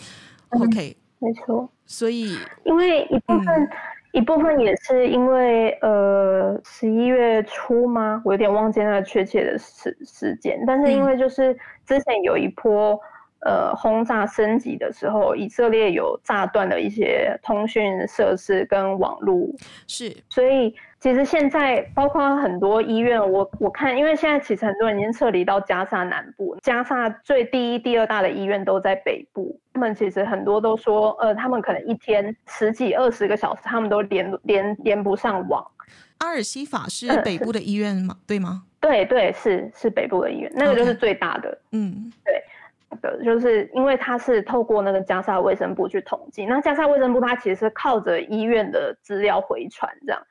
[0.51, 1.69] OK，没错。
[1.85, 3.47] 所以因为一部分。
[3.47, 3.69] 嗯
[4.13, 8.21] 一部分也是因为，呃，十一月初吗？
[8.25, 10.61] 我有点忘记那个确切的时时间。
[10.67, 12.99] 但是因为就是之前有一波，
[13.45, 19.49] 呃，轰炸升级的时候，以色列有炸断了一些通讯设施跟网络，
[19.87, 20.73] 是，所以。
[21.01, 29.59] 其实现在包括很多医院，我我看，因为现在其实很多人已经撤离到加沙南部，加沙最第一、第二大的医院都在北部。
[29.73, 35.65] 他们其实很多都说，呃，他们可能一天十几、二十个小时，他们都连连连不上网。
[36.19, 38.15] 阿尔西法是北部的医院吗？
[38.27, 38.61] 对吗？
[38.79, 41.49] 对对，是是北部的医院，那个就是最大的。
[41.49, 41.57] Okay.
[41.71, 42.43] 嗯，对，
[42.91, 50.21] 那个就是因为它是透过那个加沙卫生部去统计，那加沙卫生部它其实是靠着医院的资料回传这样。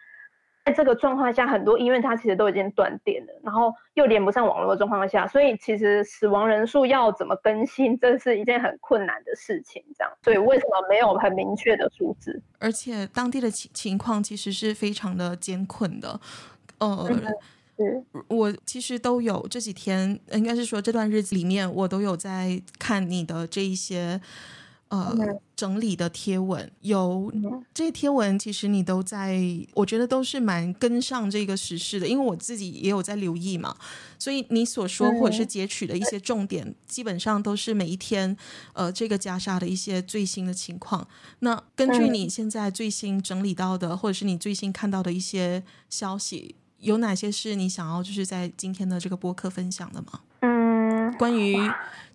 [0.66, 9.82] 在这个状况下，很多医院它其实都已经断电了，然后又连不上网络的状况下，所以其实死亡人数要怎么更新，这是一件很困难的事情。
[9.96, 12.40] 这样，所以为什么没有很明确的数字？
[12.58, 16.20] 而且当地的情情况其实是非常的艰困的。
[16.78, 17.22] 呃，嗯，
[18.28, 24.20] 我其实都有这几天，应该是说这段日子里面，我都有在看你的这一些。
[24.90, 25.16] 呃，
[25.54, 26.68] 整理的贴文。
[26.80, 27.32] 有
[27.72, 29.40] 这些贴文，其实你都在，
[29.72, 33.76] 我觉得都是蛮跟上这个时事的，因为我自己也有在留意嘛，
[34.18, 38.36] 所以你所说或者是截取的一些重点，基本上都是每一天
[38.72, 41.06] 呃这个加沙的一些最新的情况。
[41.38, 50.20] 那根据你现在最新整理到的，或者是你最新看到的一些消息，有哪些是你想要就是在今天的这个播客分享的吗？
[50.40, 51.56] 嗯，关于。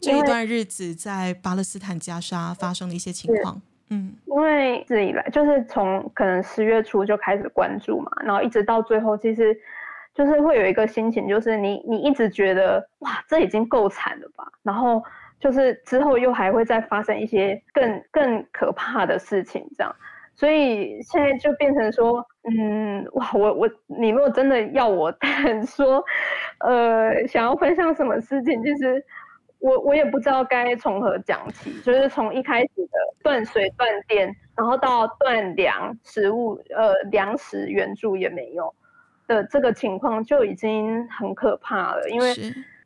[0.02, 9.58] 这一段日子在巴勒斯坦加沙发生的一些情况，嗯，因为一直以来就是从可能十月初就开始关注嘛，然后一直到最后，其实
[10.14, 15.02] 就是会有一个心情，就是你你一直觉得哇，这已经够惨了吧，然后
[15.40, 19.96] 就是之后又还会再发生一些更更可怕的事情，这样，
[20.36, 25.12] 所以现在就变成说，嗯，哇，我我你如果真的要我
[25.68, 26.04] 说，
[26.60, 29.04] 呃，想要分享什么事情，就是。
[29.60, 32.92] 我我也不知道该从何讲起，就是从一开始的
[33.24, 38.72] 断水断电，然后到断粮食物，呃，粮食援助也没有
[39.26, 42.36] 的这个情况就已经很可怕了，因为。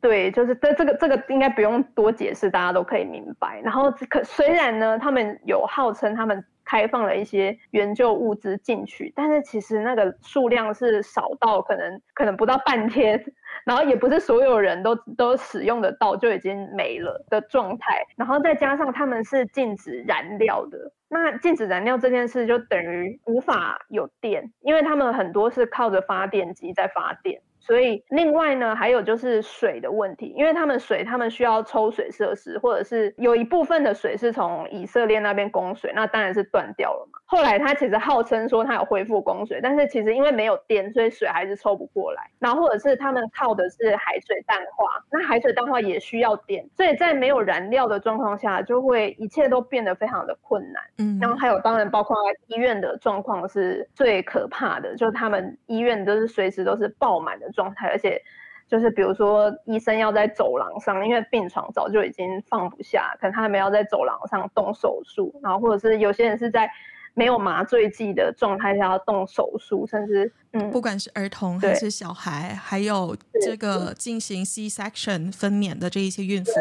[0.00, 3.60] 对，就是这这个这个应该不用多解释，大家都可以明白。
[3.60, 13.22] 然后可虽然呢，他们有号称他们开放了一些援救物资进去，但是其实那个数量是少到可能可能不到半天，
[13.64, 18.02] 然后也不是所有人都都使用得到就已经没了的状态。
[18.16, 20.78] 然后再加上他们是禁止燃料的，
[21.08, 27.42] 那禁止燃料这件事就等于无法有电，因为他们很多是靠着发电机在发电。
[27.60, 37.19] 所以，另外呢，还有就是水的问题，因为他们水，他们需要抽水设施，或者是有一部分的水是从以色列那边供水，那当然是断掉了嘛。
[37.30, 42.28] 后来他其实号称说他有恢复供水，但是其实因为没有电，所以水还是抽不过来。
[42.40, 50.82] 然后或者是他们靠的是海水淡化，那海水淡化也需要电，所以在没有燃料的状况下，就会一切都变得非常的困难。
[50.98, 52.16] 嗯，然后还有当然包括
[52.48, 58.20] 医院的状况是最可怕的，就是他们医院都是随时都是爆满的状态，而且
[58.66, 66.68] 就是比如说医生要在走廊上，因为病床早就已经放不下，可能他们要在走廊上动手术，然后或者是有些人是在
[67.14, 76.52] 没有麻醉剂的状态下要动手术，甚至嗯，不管是儿童还是小孩，还有这个进行 C section 分娩的这一些孕妇。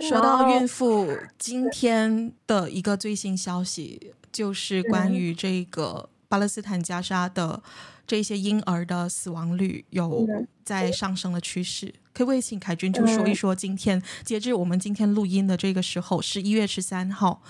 [0.00, 7.62] 说到孕妇，今天的一个最新消息就是关于这个巴勒斯坦加沙的。
[8.06, 10.28] 这些婴儿的死亡率有
[10.62, 17.40] 在上升的趋势，可不可以请凯军就说一说今天截至我们今天录音的这个时候，十一月十三号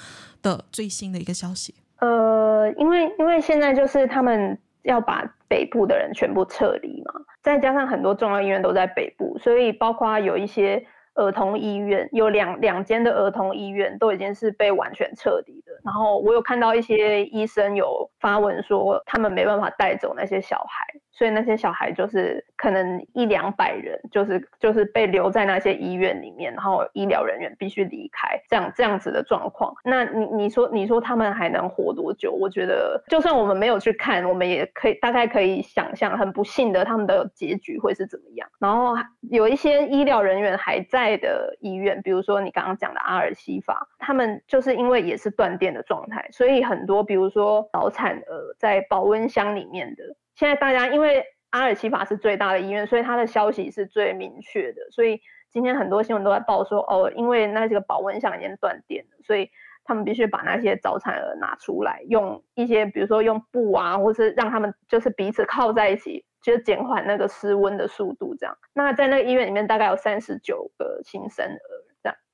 [0.43, 1.75] 的最新的一个消息？
[2.01, 10.87] 呃，因为因为现在就是他们要把北部的人全部撤离嘛，再加上很多重要医院都在北部，所以包括有一些。
[11.17, 20.85] 儿童医院有两两间的儿童医院都已经是被完全撤离的，然后我有看到一些医生有发文说，他们没办法带走那些小孩。
[21.17, 29.73] 所以那些小孩就是可能一两百人，就是就是被留在那些医院里面，然后医疗人员必须离开，这样这样子的状况。
[29.85, 32.33] 那你你说你说他们还能活多久？
[32.33, 38.49] 我觉得就算我们没有去看，我们也可以大概可以想象，很不幸的他们的结局会是怎么样。
[38.59, 38.97] 然后
[39.31, 50.03] 有一些医疗人员还在的医院，比如说你刚刚讲的阿尔西法，他们就是因为也是断电的状态，所以很多比如说早产儿在保温箱里面的。
[50.35, 54.91] 现在大家因为阿尔奇法是最大的医院，所以他的消息是最明确的。
[54.91, 55.21] 所以
[55.51, 59.49] 今天很多新闻都在报说，哦，因为那几个保温箱已经断电了，所以
[59.85, 68.35] 他们必须把那些早产儿拿出来，用一些比如说用布啊，或是让他们就是彼此靠在一起，就减缓那个失温的速度。
[68.35, 71.84] 这样，那在那个医院里面大概有三十九个新生儿。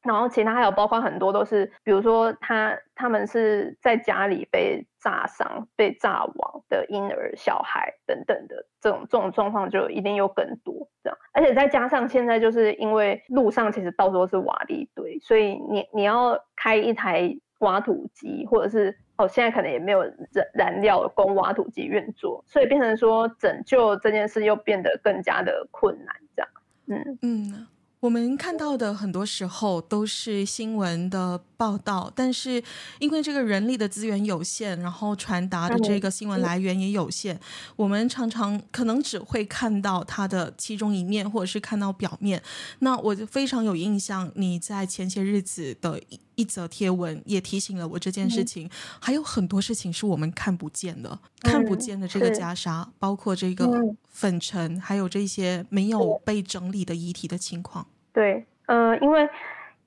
[0.02, 26.48] 然后其他还有包括很多都是，比如说他他们是在家里被炸伤、被炸亡的婴儿、小孩等等的这种这种状况就一定有更多这样，而且再加上现在就是因为路上其实到处都是瓦砾堆，所以你你要开一台挖土机，或者是哦现在可能也没有燃燃料供挖土机运作，所以变成说拯救这件事又变得更加的困难这样，
[26.86, 27.18] 嗯。
[27.20, 27.66] 嗯。
[28.00, 32.62] 我们看到的很多时候都是新闻的报道，但是
[32.98, 37.38] 因为这个人力的资源有限，然后传达的这个新闻来源也有限，
[37.76, 42.42] 我们常常可能只会看到它的其中一面，或者是看到表面。
[42.78, 53.68] 那我就非常有印象，你在前些日子的一一则贴文也提醒了我这件事情，还有很多事情是我们看不见的，看不见的这个袈裟，包括这个
[54.08, 57.86] 粉尘，还有这些没有被整理的遗体的情况。
[58.12, 59.28] 对，呃，因为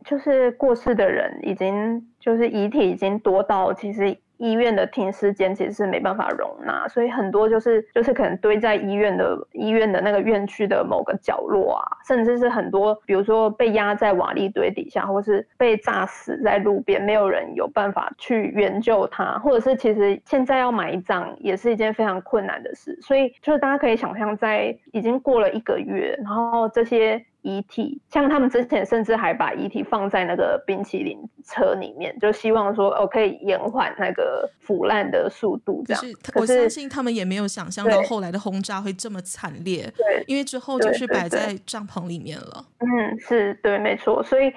[0.04, 27.24] 就是过世的人已经就是遗体已经多到，其实医院的停尸间其实是没办法容纳，所以很多就是就是可能堆在医院的医院的那个院区的某个角落啊，甚至是很多比如说被压在瓦砾堆底下，或是被炸死在路边，没有人有办法去援救他，或者是其实现在要埋葬也是一件非常困难的事，所以就是大家可以想象，在已经过了一个月，然后这些。
[27.44, 35.84] 遗体，像他们之前甚至还把遗体放在那个冰淇淋车里面，就希望说哦可以延缓那个腐烂的速度。
[35.86, 39.92] 这样，是我相信他们也没有想象到后来的轰炸会这么惨烈。
[39.96, 42.66] 对，因为之后就是摆在帐篷里面了。
[42.80, 44.24] 嗯，是对，没错。
[44.24, 44.52] 所以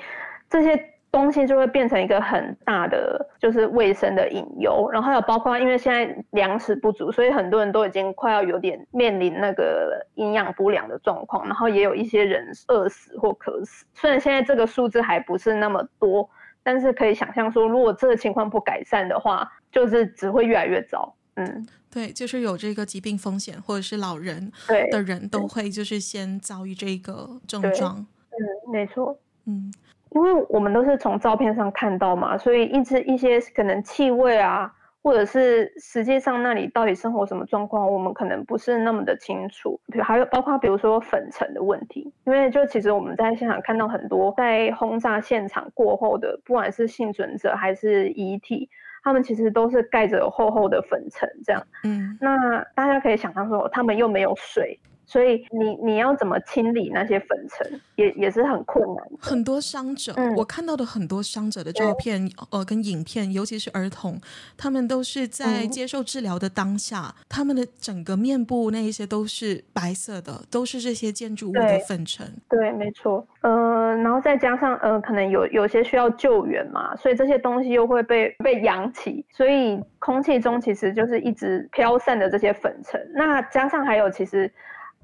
[0.49, 0.77] 这些
[1.17, 4.87] 东西就会变成一个很大的就是卫生的隐忧。
[4.93, 13.87] 然后还有包括因为现在粮食不足，所以很多人都已经快要有点面临那个营养不良的状况，然后也有一些人饿死或渴死。
[13.95, 16.29] 虽然现在这个数字还不是那么多，
[16.63, 21.15] 但是可以想象说，如果这个情况不改善的话，就是只会越来越糟。
[21.37, 21.67] 嗯。
[21.89, 24.53] 对，就是有这个疾病风险或者是老人
[24.91, 28.07] 的人都会就是先遭遇这个症状。
[28.33, 29.19] 嗯，没错。
[29.47, 29.73] 嗯，
[30.11, 39.79] 因为我们都是从照片上看到嘛，所以一直一些可能气味啊，或者是实际上那里到底生活什么状况，我们可能不是那么的清楚。
[40.03, 48.69] 还有包括比如说粉尘的问题，因为就其实我们在现场看到很多在轰炸现场过后的，不管是幸存者还是遗体。
[49.05, 51.63] 他们其实都是盖着厚厚的粉尘，这样。
[51.85, 54.81] 嗯，那大家可以想象说，他们又没有水。
[55.07, 59.07] 所以你你要怎么清理那些粉尘，也也是很困难。
[59.21, 64.21] 很多伤者，嗯，我看到的很多伤者的照片，呃，跟影片，尤其是儿童，
[64.57, 72.27] 他们都是在接受治疗的当下，嗯，他们的整个面部那一些都是白色的，都是这些建筑物的粉尘。
[72.49, 73.25] 对，对，没错。
[73.43, 83.01] 呃，然后再加上呃，可能有有些需要救援嘛，所以这些东西又会被被扬起，所以空气中其实就是一直飘散的这些粉尘。
[83.15, 84.53] 那加上还有其实。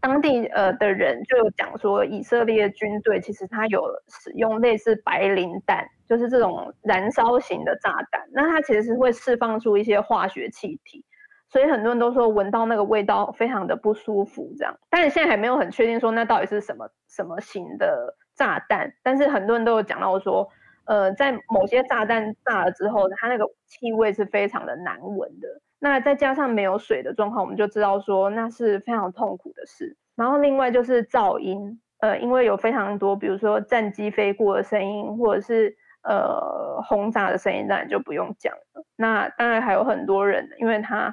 [0.03, 8.20] 当地呃的人就有讲说，以色列军队其实他有使用类似白磷弹，就是这种燃烧型的炸弹。
[8.32, 11.05] 那它其实是会释放出一些化学气体，
[11.48, 14.53] 所以很多人都说闻到那个味道非常的不舒服。
[14.59, 18.92] 这样，但是现在还没有很确定说那到底是什么什么型的炸弹。
[19.05, 20.48] 但是很多人都有讲到说，
[20.86, 25.46] 呃，在某些炸弹炸了之后，它那个气味是非常的难闻的。
[25.85, 29.97] 那再加上没有水的状况，我们就知道说那是非常痛苦的事。
[30.14, 38.85] 然后另外就是噪音，呃，因为有非常多，比如说战机飞过的声音，或者是呃轰炸的声音，当然就不用讲了。
[38.95, 41.12] 那当然还有很多人，因为他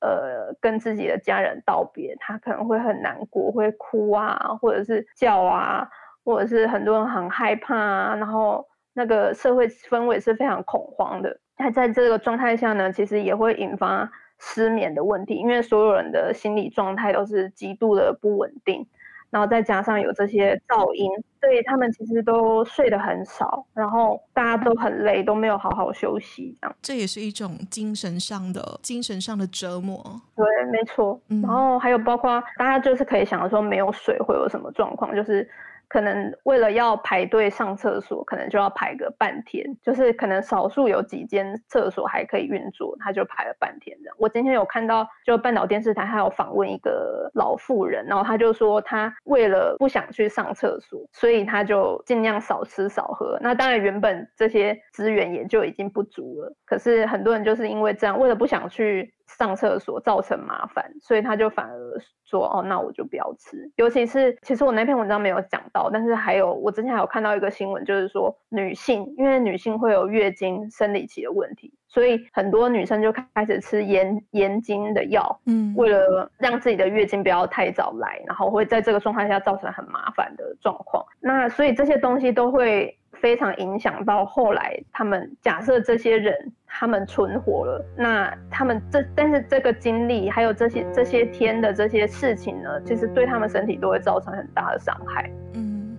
[0.00, 5.88] 呃跟自己的家人道别，他可能会很难过，会哭啊，或者是叫啊，
[6.24, 11.38] 或者是很多人很害怕啊，然后那个社会氛围是非常恐慌的。
[11.58, 18.86] 那在这个状态下呢，其实也会引发失眠的问题，因为所有人的心理状态都是极度的不稳定，
[19.30, 26.76] 然后再加上有这些噪音，所以他们其实都睡得很少，然后大家都很累，都没有好好休息，这样。
[26.80, 30.20] 这也是一种精神上的精神上的折磨。
[30.36, 31.20] 对，没错。
[31.26, 35.48] 然后还有包括大家就是可以想到说，没有水会有什么状况，就是。
[35.88, 39.64] 可能为了要排队上厕所，可能就要排个半天。
[39.82, 44.16] 就是可能少数有几间厕所还可以运作，他就排了半天这样。
[44.18, 53.38] 我今天有看到，就半岛电视台还有访问一个老妇人，然后他就说他为了不想去上厕所，所以他就尽量少吃少喝。
[53.40, 59.14] 那当然原本这些资源也就已经不足了，可是很多人就是因为这样，为了不想去。
[59.28, 61.76] 上厕所造成麻烦，所以他就反而
[62.24, 81.04] 说：“哦，那我就不要吃。”尤其是，其实我那篇文章没有讲到，但是还有我之前还有看到一个新闻，就是说女性，因为女性会有月经生理期的问题，所以很多女生就开始吃延延经的药，嗯，为了让自己的月经不要太早来，然后会在这个状态下造成很麻烦的状况。
[81.20, 82.94] 那所以这些东西都会。
[83.20, 95.30] 非常影响到后来，他们假设这些人他们存活了，那他们这但是这个经历还有这些这些天的这些事情呢，其实对他们身体都会造成很大的伤害。
[95.54, 95.96] 嗯，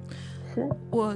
[0.54, 1.16] 是我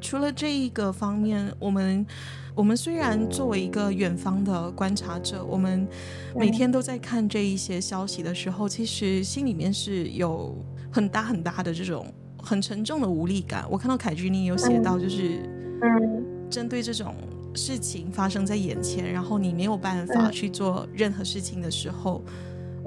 [0.00, 2.06] 除了这一个方面，我们
[2.54, 5.86] 我们虽然作为一个远方的观察者，我们
[6.34, 10.56] 每天都在看这一些消息的时候，其实心里面是有
[10.90, 12.04] 很大很大的这种。
[12.42, 13.64] 很沉重的无力感。
[13.70, 15.38] 我看到凯君你有写到，就是
[15.80, 16.26] 嗯。
[16.52, 17.14] 针对这种
[17.54, 22.22] 事情发生在眼前，然后你没有办法去做任何事情的时候，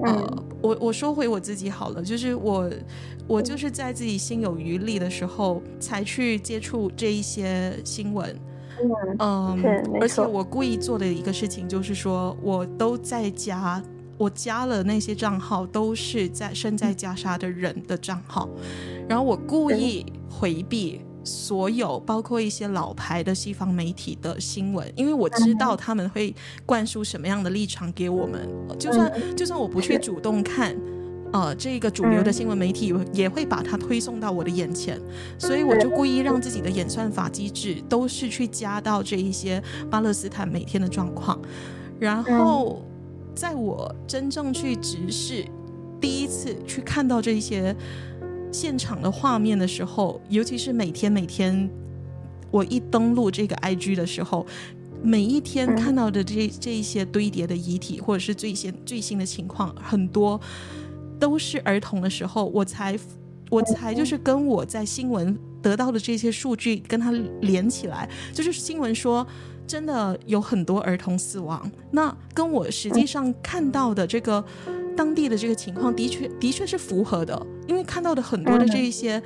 [0.04, 2.70] 呃，我我说回我自己好了，就是我
[3.26, 8.38] 我就是在自己心有余力的时候才去接触这一些新闻，
[9.18, 9.60] 嗯，
[10.00, 13.82] 而且我故意做的一个事情就是说，我都在加，
[14.18, 18.48] 我加了那些账号都是在身在加沙的人的账号。
[19.08, 28.48] 然后我故意回避所有，包括一些老牌的西方媒体的新闻，因为我知道他们会灌输什么样的立场给我们。
[28.78, 30.76] 就算就算我不去主动看，
[31.32, 35.00] 呃，这个主流的新闻媒体也会把它推送到我的眼前，
[35.38, 41.40] 所以我就故意让自己的演算法机制都是去加到这一些巴勒斯坦每天的状况。
[41.98, 42.82] 然后
[43.36, 45.46] 在我真正去直视
[46.00, 47.76] 第一次去看到这些。
[48.52, 51.68] 现场的画面的时候，尤其是每天每天
[52.50, 54.46] 我一登录这个 IG 的时候，
[55.02, 60.40] 每一天看到的这这一些堆叠的遗体，或者是最新最新的情况，很多
[61.20, 62.98] 都是儿童的时候，我才
[63.50, 67.10] 我才就是跟我在新闻得到的这些数据跟它
[67.42, 69.26] 连起来，就是新闻说
[69.66, 74.44] 真的有很多儿童死亡，那跟我实际上看到的这个
[74.96, 79.22] 当地的这个情况的确的确是符合的，因为看到的很多的这一些。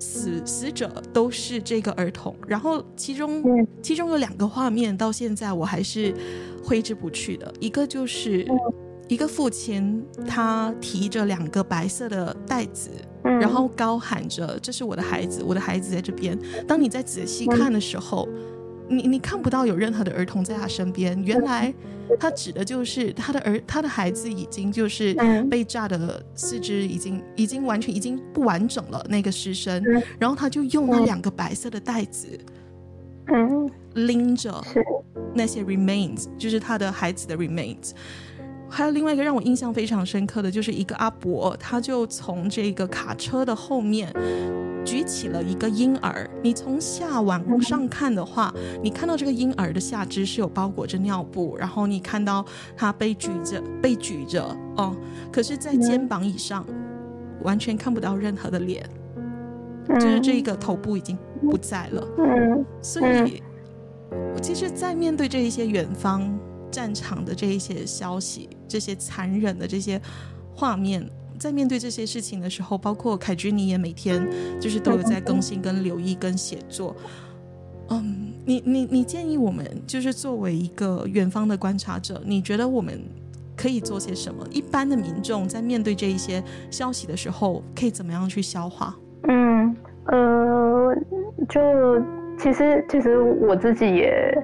[0.00, 3.42] 死死者都是这个儿童，然后其中
[3.82, 6.14] 其中有两个画面到现在我还是
[6.62, 8.46] 挥之不去的，一个就是
[9.08, 12.90] 一个父亲他提着两个白色的袋子，
[13.24, 18.28] 然后高喊着：“这是我的孩子，我的孩子在这边。”当你在仔细看的时候，
[18.88, 21.72] 你你看不到有任何的儿童在他身边，原来
[22.18, 25.14] 他指的就是他的儿他的孩子已经就是
[25.50, 29.82] 被炸的四肢已经已经完全已经不完整了那个尸身，
[30.18, 32.28] 然后他就用那两个白色的袋子，
[33.94, 34.62] 拎着
[35.34, 37.92] 那些 remains，就是他的孩子的 remains。
[38.70, 44.12] 还有另外一个让我印象非常深刻的就是一个阿伯，他就从这个卡车的后面。
[44.84, 52.42] 举起了一个婴儿，你从下往上看的话，你看到这个婴儿的下肢是有包裹着尿布，然后你看到
[52.74, 54.96] 他被举着，被举着，哦，
[55.30, 56.64] 可是，在肩膀以上
[57.42, 58.88] 完全看不到任何的脸，
[60.00, 62.08] 就是这个头部已经不在了。
[62.80, 63.42] 所以，
[64.40, 66.22] 其实，在面对这一些远方
[66.70, 70.00] 战场的这一些消息，这些残忍的这些
[70.54, 71.08] 画面。
[71.38, 74.28] 在面对这些事情的时候，包括凯君，你也每天
[74.60, 76.96] 就是都有在更新、跟留意、跟写作。
[77.90, 83.00] 嗯，你你你建议我们，就是作为一个远方的观察者，你觉得我们
[83.56, 84.44] 可以做些什么？
[84.50, 86.42] 一般的民众在面对这一些
[86.72, 88.96] 消息的时候，可以怎么样去消化？
[89.28, 90.92] 嗯呃，
[91.48, 91.60] 就
[92.36, 94.36] 其实其实我自己也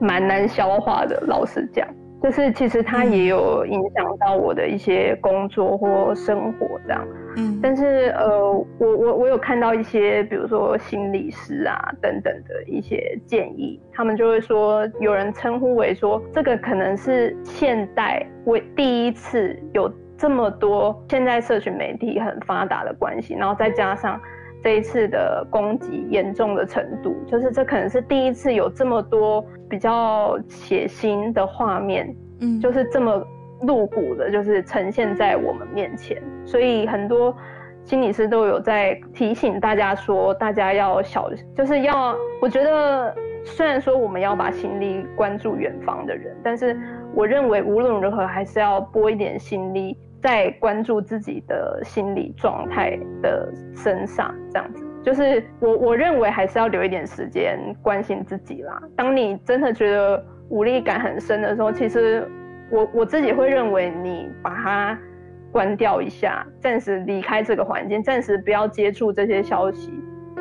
[0.00, 1.86] 蛮难消化的，老实讲。
[2.20, 24.20] 就是其实它也有影响到我的一些工作或生活这样，嗯，但是呃，我我我有看到一些，比如说心理师啊等等的一些建议，他们就会说，有人称呼为说，这个可能是现代为第一次有这么多现在社群媒体很发达的关系，然后再加上
[24.62, 29.44] 这一次的攻击严重的程度，就是这可能是第一次有这么多。
[29.70, 33.22] 比较血腥的画面，嗯，就是这么
[33.60, 36.22] 露骨的，就是呈现在我们面前。
[36.46, 37.36] 所以很多
[37.84, 42.16] 心理师都有在提醒大家说，大家要小，就是要。
[42.40, 46.74] 我觉得虽然说我们要把心力关注远方的人，但是
[47.14, 54.84] 我认为无论如何还是要拨一点心力在关注自己的心理状态的身上，这样子。
[55.02, 58.82] 就是我，我认为还是要留一点时间关心自己啦。
[58.96, 62.28] 当你真的觉得无力感很深的时候，其实
[62.70, 64.98] 我我自己会认为你把它
[65.52, 69.92] 关掉一下，暂时离开这个环境，暂时不要接触这些消息。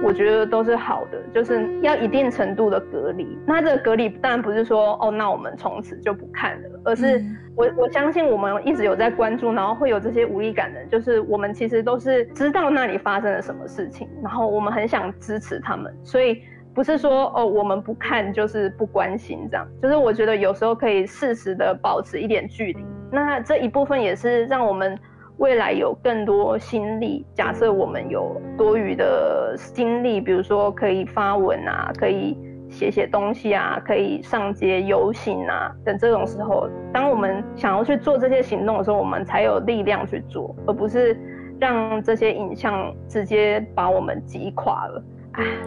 [0.03, 3.37] 我觉得都是好的，就是要一定程度的隔离。
[3.45, 7.23] 那这个隔离当然不是说哦，那我们从此就不看了，而是
[7.55, 16.41] 我我相信我们一直有在关注，然后会有这些无力感的，就是我们其实都是知道那里发生了什么事情，然后我们很想支持他们，所以
[16.73, 22.85] 不是说哦，我们不看就是不关心这样，就是我觉得有时候可以适时的保持一点距离。
[23.11, 24.97] 那这一部分也是让我们。
[25.37, 32.35] 未来有更多心力，假设我们有多余的精力，比如说可以发文啊，可以
[32.69, 41.15] 写写东西啊，可以上街游行啊，等这种时候，当我们想要去做这些行动的时候，我们才有力量去做，而不是
[41.59, 45.03] 让这些影像直接把我们击垮了。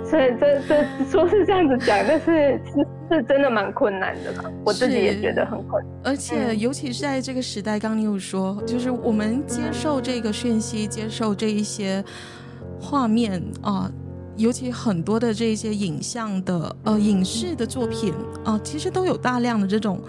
[0.04, 4.50] 所以这这说是这样子讲，但是是是真的蛮困难的啦。
[4.64, 5.92] 我自己也觉得很困难。
[6.02, 12.04] 而且尤其是在这个时代，刚刚你有说，就是我们接受这个讯息，接受这一些
[12.80, 13.92] 画面啊、呃，
[14.36, 18.12] 尤其很多的这一些影像的呃影视的作品
[18.44, 20.00] 啊、呃，其实都有大量的这种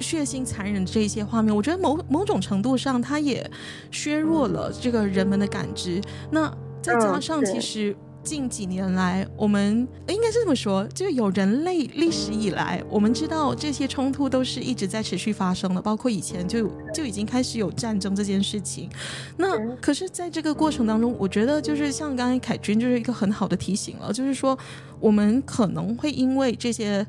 [0.00, 1.54] 血腥残忍的这一些画面。
[1.54, 3.48] 我觉得某某种程度上，它也
[3.92, 6.00] 削弱了这个人们的感知。
[6.32, 7.94] 那再加上其实。
[8.22, 18.90] 近几年来，我们应该是这么说，就有人类历史以来，我们知道这些冲突都是一直在持续发生的，包括以前就就已经开始有战争这件事情。
[19.36, 24.58] 那可是，在这个过程当中，我觉得就是像刚才凯军就是一个很好的提醒了，就是说
[25.00, 27.06] 我们可能会因为这些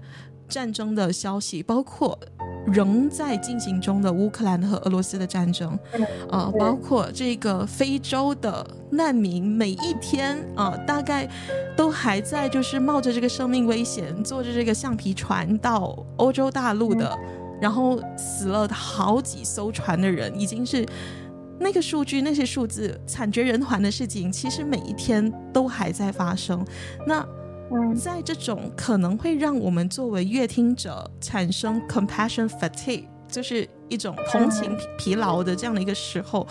[0.48, 2.18] 战争的消息，包括
[2.68, 5.78] 仍在进行中的乌克兰和俄罗斯的战争，
[6.30, 11.28] 呃，包括这个非洲的难民，每一天啊、呃，大概
[11.76, 17.18] 都还在就是冒着这个生命危险，坐着这个橡皮船到欧洲大陆的，
[17.62, 20.86] 然后死了好几艘船的人，已经是
[21.60, 26.64] 那个数据，那些数字惨绝人寰的事情，其实每一天都还在发生。
[27.08, 27.26] 那。
[27.96, 36.48] 在这种可能会让我们作为乐听者产生 compassion fatigue，就是一种同情疲劳的这样的一个时候，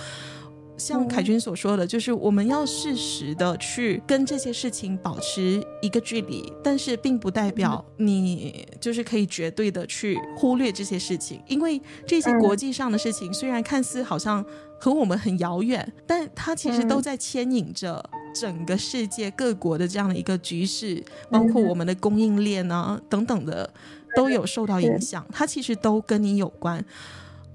[0.76, 14.44] 像凯军所说的，就是我们要适时的去跟这些事情保持一个距离，但是并不代表你就是可以绝对的去忽略这些事情，因为这些国际上的事情虽然看似好像
[14.78, 18.04] 和我们很遥远，但它其实都在牵引着。
[18.34, 23.68] 整个世界各国的这样的一个局势，包括我们的供应链啊等等的，
[24.14, 25.26] 都有受到影响。
[25.32, 26.84] 它其实都跟你有关。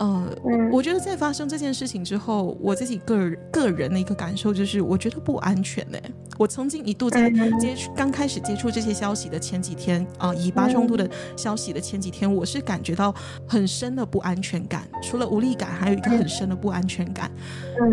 [0.04, 6.02] 呃，我觉得在发生这件事情之后，我自己个人个人的一个感受就是，我觉得不安全嘞。
[6.38, 7.30] 我曾经一度在
[7.60, 13.14] 接触刚开始接触这些消息的前几天啊，以巴冲突的消息的前几天，我是感觉到
[13.48, 14.88] 很深的不安全感。
[15.02, 17.32] 除了无力感，还有一个很深的不安全感。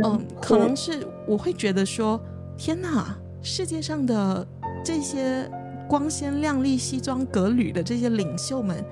[0.05, 2.21] 嗯，可能是我会觉得说。
[2.59, 3.17] 天哪！
[3.41, 4.47] 世界上的
[4.85, 5.51] 这些
[5.89, 8.85] 光鲜亮丽、西装革履的这些领袖们，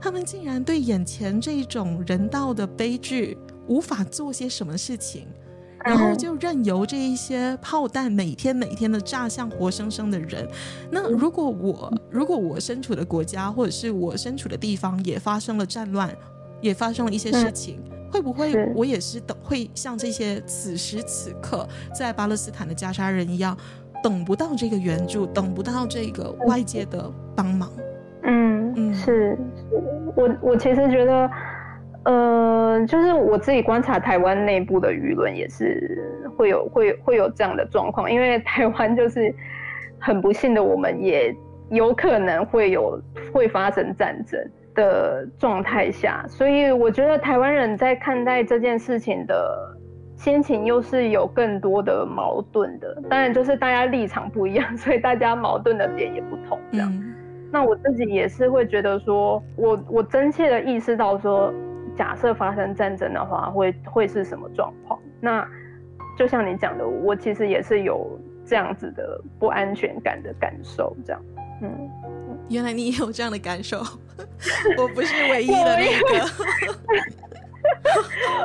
[0.00, 3.36] 他们竟然对眼前这种人道的悲剧
[3.66, 5.26] 无法做些什么事情，
[5.84, 10.48] 然后就任由这一些炮弹每天每天的炸向活生生的人。
[10.90, 16.16] 那如果我如果我身处的国家或者是我身处的地方也发生了战乱，
[16.60, 17.80] 也发生了一些事情。
[18.08, 23.54] 会不会我也是等会像这些此时此刻在巴勒斯坦的加沙人一样，
[24.02, 27.70] 等不到这个援助，等不到这个外界的帮忙？
[28.22, 29.38] 嗯嗯，是，是
[30.14, 31.30] 我我其实觉得，
[32.04, 36.04] 呃，就是我自己观察台湾内部的舆论也是
[36.36, 39.34] 会有会会有这样的状况，因为台湾就是
[39.98, 41.34] 很不幸的，我们也
[41.70, 43.00] 有可能会有
[43.32, 44.38] 会发生战争。
[44.76, 49.74] 的状态下，所以我觉得台湾人在看待这件事情的
[50.18, 53.02] 心情又是有更多的矛盾的。
[53.08, 56.58] 当然，就是大家立场不一样， 所以大家矛盾的点也不同。
[56.70, 57.05] 这样，嗯、
[57.52, 61.52] 那我自己也是会觉得说，我我真切的意识到说，
[61.96, 65.00] 假设发生战争的话，会会是什么状况？
[65.20, 65.46] 那
[66.18, 70.96] 就像你讲的，我其实也是有这样子的不安全感的感受。
[71.04, 71.22] 这样，
[71.62, 71.90] 嗯。
[72.48, 73.78] 原来你也有这样的感受，
[74.78, 76.30] 我不是唯一的那个。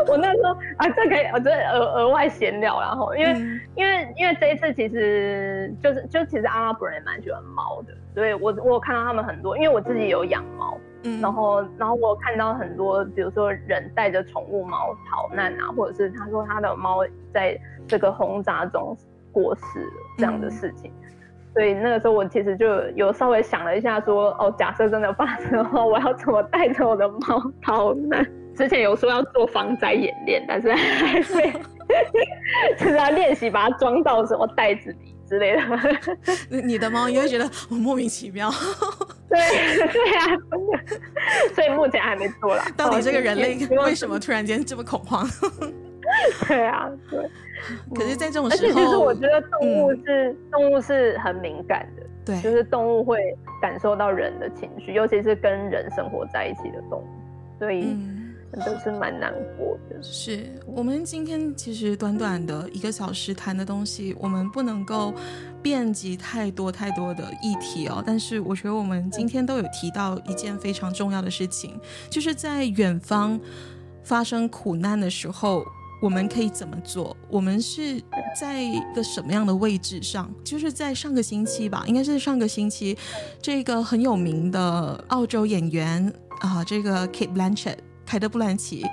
[0.11, 18.95] 我那时候啊，这可以，我这额额外闲聊，然后因为、嗯、因为因为这一次其实就是就其实阿拉伯人也蛮喜欢猫的，所以我我有看到他们很多，因为我自己有养猫，嗯，然后然后我有看到很多，比如说人带着宠物猫逃难啊，或者是他说他的猫在这个轰炸中
[19.31, 20.91] 过世了这样的事情。
[20.91, 21.07] 嗯
[21.53, 28.25] 所以那个时候我其实就有稍微想了一下说，说哦，假设真的发生的话，我要怎么带着我的猫逃难？
[28.55, 31.33] 之前有说要做防灾演练，但是还是
[32.77, 35.61] 就 是要练习把它装到什么袋子里之类的。
[36.61, 38.51] 你的猫也会觉得我莫名其妙。
[39.29, 39.39] 对
[39.87, 40.59] 对呀、啊，
[41.55, 42.67] 所以目前还没做啦。
[42.75, 45.25] 到底这个人类为什么突然间这么恐慌？
[46.45, 47.19] 对啊，对。
[47.95, 53.17] 可是，在这种时候，而且其实我觉得动物是、嗯、动物是很敏感的，对，就是动物会
[53.61, 57.07] 感受到人的情绪，尤其是跟人生活在一起的动物，
[57.59, 57.95] 所以
[58.59, 60.01] 都是蛮难过的。
[60.03, 65.13] 是我们今天其实短短的一个小时谈的东西，我们不能够
[65.61, 68.03] 遍及太多太多的议题哦。
[68.05, 71.79] 但是我觉得我们今天都有提到一件非常重要的事情，
[72.09, 73.39] 就是在远方
[74.03, 75.65] 发生苦难的时候。
[76.01, 77.15] 我们可以怎么做？
[77.29, 78.01] 我们是
[78.35, 80.33] 在一个什么样的位置上？
[80.43, 82.97] 就是在上个星期吧，应该是上个星期，
[83.39, 87.75] 这个很有名的澳洲演员啊，这个 Kate Blanchett
[88.11, 88.85] 凯德·布兰奇，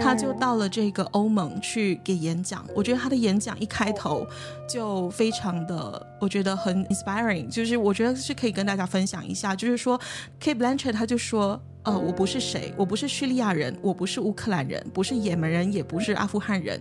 [0.00, 2.66] 他就到了这个欧盟去给演讲。
[2.74, 4.26] 我觉得他的演讲一开头
[4.66, 10.00] 就非常的，我觉得很 inspiring，就是我觉得是可以跟大家分享一下，就是说
[10.40, 11.60] Kate Blanchett 他就说。
[11.84, 16.80] 呃，我不是谁，我不是叙利亚人，我不是乌克兰人，不是也门人，也不是阿富汗人，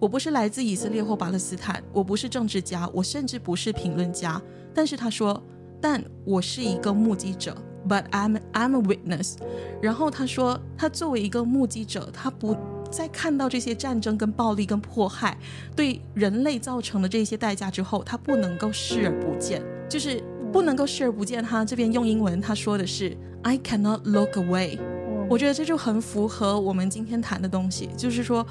[0.00, 4.42] 我不是来自以色列或巴勒斯坦，我不是政治家，我甚至不是评论家。
[4.74, 5.40] 但是他说，
[5.80, 7.56] 但我是一个目击者
[7.88, 9.36] ，But I'm I'm a witness。
[9.80, 12.56] 然后他说，他作为一个目击者，他不
[12.90, 15.36] 再看到这些战争跟暴力跟迫害
[15.74, 20.22] 对人类造成的这些代价之后，他不能够视而不见，就是
[20.52, 21.42] 不能够视而不见。
[21.42, 23.16] 他这边用英文他说的是。
[23.42, 24.78] I cannot look away，
[25.26, 28.46] 我觉得这就很符合我们今天谈的东西，就是说，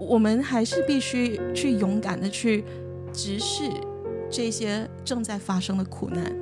[0.00, 2.64] 我们还是必须去勇敢的去
[3.12, 3.70] 直视
[4.28, 6.34] 这些正在发生的苦难，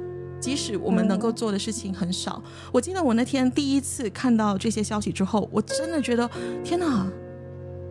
[0.45, 2.43] 即使我们能够做的事情很少。
[2.71, 6.31] 我记得我那天第一次看到这些消息之后，我真的觉得，
[6.63, 7.07] 天哪！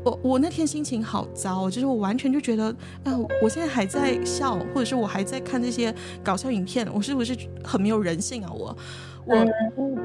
[0.05, 5.91] 我我那天心情好糟，就是我完全就觉得，啊、呃，我现在还在笑，或者是我还在看这些
[6.23, 8.51] 搞笑影片，我是不是很没有人性啊？
[8.53, 8.77] 我，
[9.25, 9.47] 我，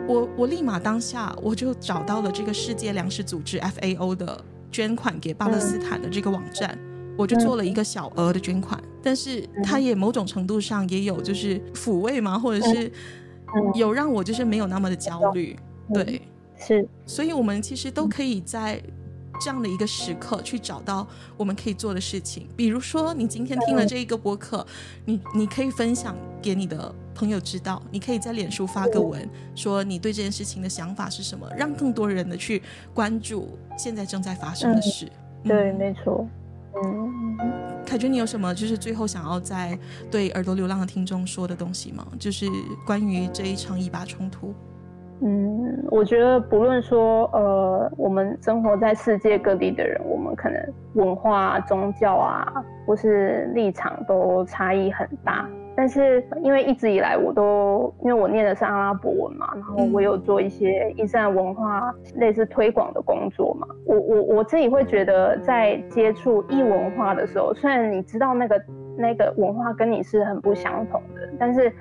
[0.07, 4.43] 我，我立马当下我就找到了这个世界粮食组织 FAO 的
[4.73, 6.79] 捐款给巴勒斯坦的这个网站，
[7.15, 12.91] 我就做了一个小额的捐款，但是它也某种程度上也有就是抚慰嘛，或者是
[13.75, 15.59] 有让我就是没有那么的焦虑，
[15.93, 16.23] 对，
[16.57, 18.83] 是，所以我们其实都可以在。
[19.41, 22.49] 这样的一个时刻，去找到我们可以做的事情。
[22.57, 24.67] 比如说，你今天听了这一个播客，
[25.05, 27.81] 你你可以分享给你的朋友知道。
[27.93, 32.61] 你可以在脸书发个文，说你对这件事情的想法是什么，让更多人的去
[32.93, 35.07] 关注现在正在发生的事。
[35.45, 36.27] 嗯、对，没错。
[36.85, 37.39] 嗯，
[37.89, 39.76] 凯君，你有什么就是最后想要在
[40.11, 42.07] 对耳朵流浪的听众说的东西吗？
[42.18, 42.45] 就是
[42.84, 44.53] 关于这一场以巴冲突。
[45.22, 50.62] 嗯，我觉得不论说，呃，我们生活在世界各地的人，我们可能
[50.97, 55.49] 文化、宗教啊，或是立场都差异很大。
[55.79, 68.61] 但是因为一直以来我都，因为我念的是阿拉伯文嘛，然后我有做一些伊斯兰文化类似推广的工作嘛，我我我自己会觉得，在接触异文化的时候，虽然你知道那个
[68.97, 71.72] 那个文化跟你是很不相同的，但是。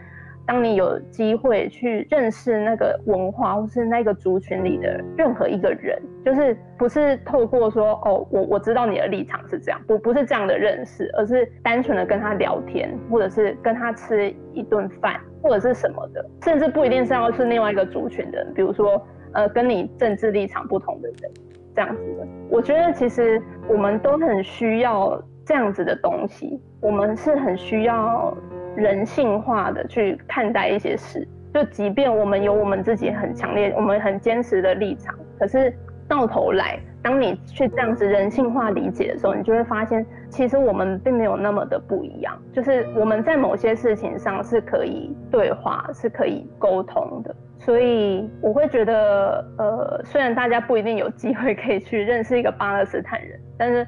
[0.47, 21.31] 当你有机会去认识那个文化，或是那个族群里的任何一个人，就是不是透过说哦，我我知道你的立场是这样，不不是这样的认识，而是单纯的跟他聊天，或者是跟他吃一顿饭，或者是什么的，甚至不一定是要是另外一个族群的人，比如说呃跟你政治立场不同的人，
[21.75, 22.25] 这样子的。
[22.49, 28.33] 我觉得其实我们都很需要这样子的东西，我们是很需要。
[28.77, 35.73] 人性化的去看待一些事，就即便我们有我们自己很强烈、我们很坚持的立场，可是
[36.07, 42.39] 到头来，当你去这样子人性化理解的时候，你就会发现，其实我们并没有那么的不一样。
[42.53, 47.35] 就是我们在某些事情上是可以对话、是可以沟通的。
[47.57, 53.85] 所以我会觉得，呃，虽然大家不一定有机会可以去认识一个巴勒斯坦人，但是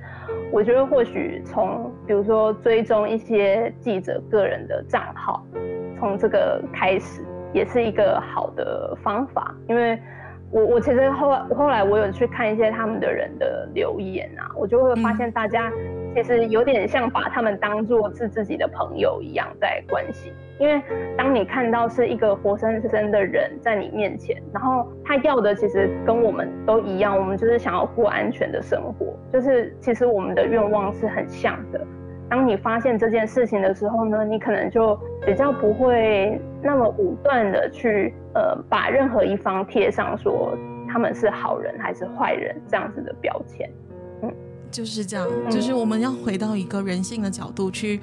[0.51, 5.45] 我觉得或许从比如说追踪一些记者个人的账号，
[5.99, 7.21] 从这个开始
[7.53, 9.53] 也是一个好的方法。
[9.67, 9.99] 因为
[10.51, 15.71] 我我其实后来后来我有去看一些他们的人的留言啊，我就会发现大家
[16.21, 20.33] 其实有点像把他们当作是自己的朋友一样在关心。
[20.59, 20.81] 因为
[21.17, 31.79] 当你看到是一个活生生的人在你面前，然后他要的其实跟我们都一样，我们就是想要过安全的生活，就是其实我们的愿望是很像的。
[32.29, 40.57] 当你发现这件事情的时候呢，你可能就比较不会那么武断的去呃把任何一方贴上说
[40.87, 43.69] 他们是好人还是坏人这样子的标签。
[44.69, 47.99] 嗯，就是这样，就是我们要回到一个人性的角度去。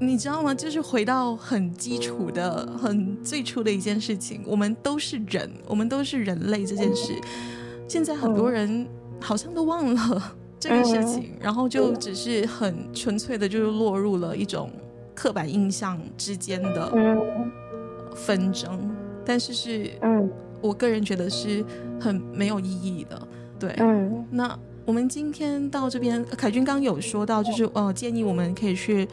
[0.00, 0.54] 你知道吗？
[0.54, 7.12] 就是回到很基础的、很最初的一件事情，我们都是人，我们都是人类这件事。
[7.88, 8.86] 现在很多人
[9.20, 14.70] 好像都忘了这个事情，然后就只是很纯粹的，就是落入了一种
[15.16, 16.92] 刻板印象之间的
[18.14, 18.88] 纷争。
[19.24, 19.90] 但是是，
[20.60, 21.64] 我个人觉得是
[22.00, 23.28] 很没有意义的。
[23.58, 23.74] 对，
[24.30, 24.56] 那
[24.88, 29.06] 我们今天到这边，凯军刚有说到，就是呃，建议我们可以去。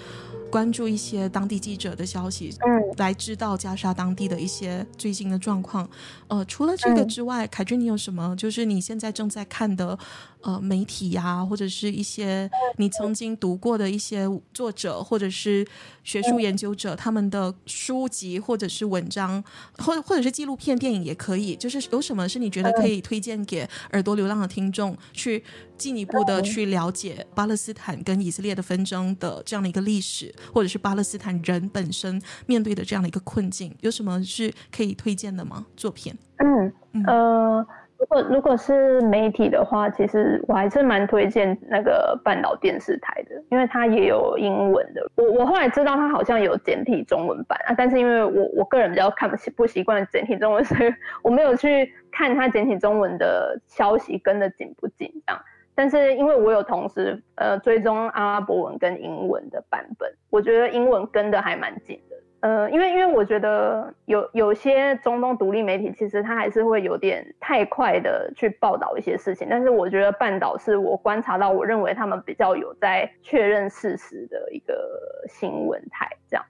[0.55, 5.85] 关注一些当地记者的消息，嗯，来知道加沙当地的一些最新的状况。
[6.29, 8.33] 呃，除了这个之外，凯君，你有什么？
[8.37, 9.99] 就是你现在正在看的？
[10.45, 12.47] 呃，媒体呀、啊，或者是一些
[12.77, 15.65] 你曾经读过的一些作者，或者是
[16.03, 19.43] 学术研究者，他们的书籍或者是文章，
[19.79, 21.55] 或或者是纪录片、电影也可以。
[21.55, 25.43] 就是有什么是你觉得可以推荐给耳朵流浪的听众，去
[25.77, 35.65] 进一步的去了解巴勒斯坦跟以色列的纷争的这样的一个历史，或者是巴勒斯坦人本身面对的这样的一个困境，有什么是可以推荐的吗？
[35.75, 36.13] 作品？
[36.37, 37.67] 嗯嗯呃。
[37.97, 45.09] 如果如果是媒体的话，其实我还是蛮推荐那个半岛电视台的，因为它也有英文的。
[45.15, 55.41] 我我后来知道它好像有简体中文版啊，但是因为我我个人比较看不习不习惯简体中文，所以我没有去看它简体中文的消息跟得紧不紧这样。
[55.75, 62.15] 但是因为我有同时呃追踪阿拉伯文跟英文的版本，我觉得英文跟的还蛮紧的。
[62.41, 76.45] 呃，因为因为我觉得有有些中东独立媒体，其实它还是会有点太快的去报道一些事情，但是我觉得半岛是我观察到，我认为他们比较有在确认事实的一个新闻台，这样。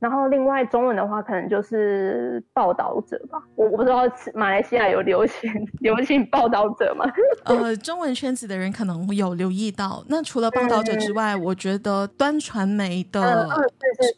[0.00, 3.42] 然后另外中文的话，可能就是报道者吧。
[3.56, 7.04] 我我不知道马来西亚有流行 流行报道者吗？
[7.44, 10.04] 呃，中文圈子的人可能有留意到。
[10.06, 13.48] 那除了报道者之外，嗯、我觉得端传媒的、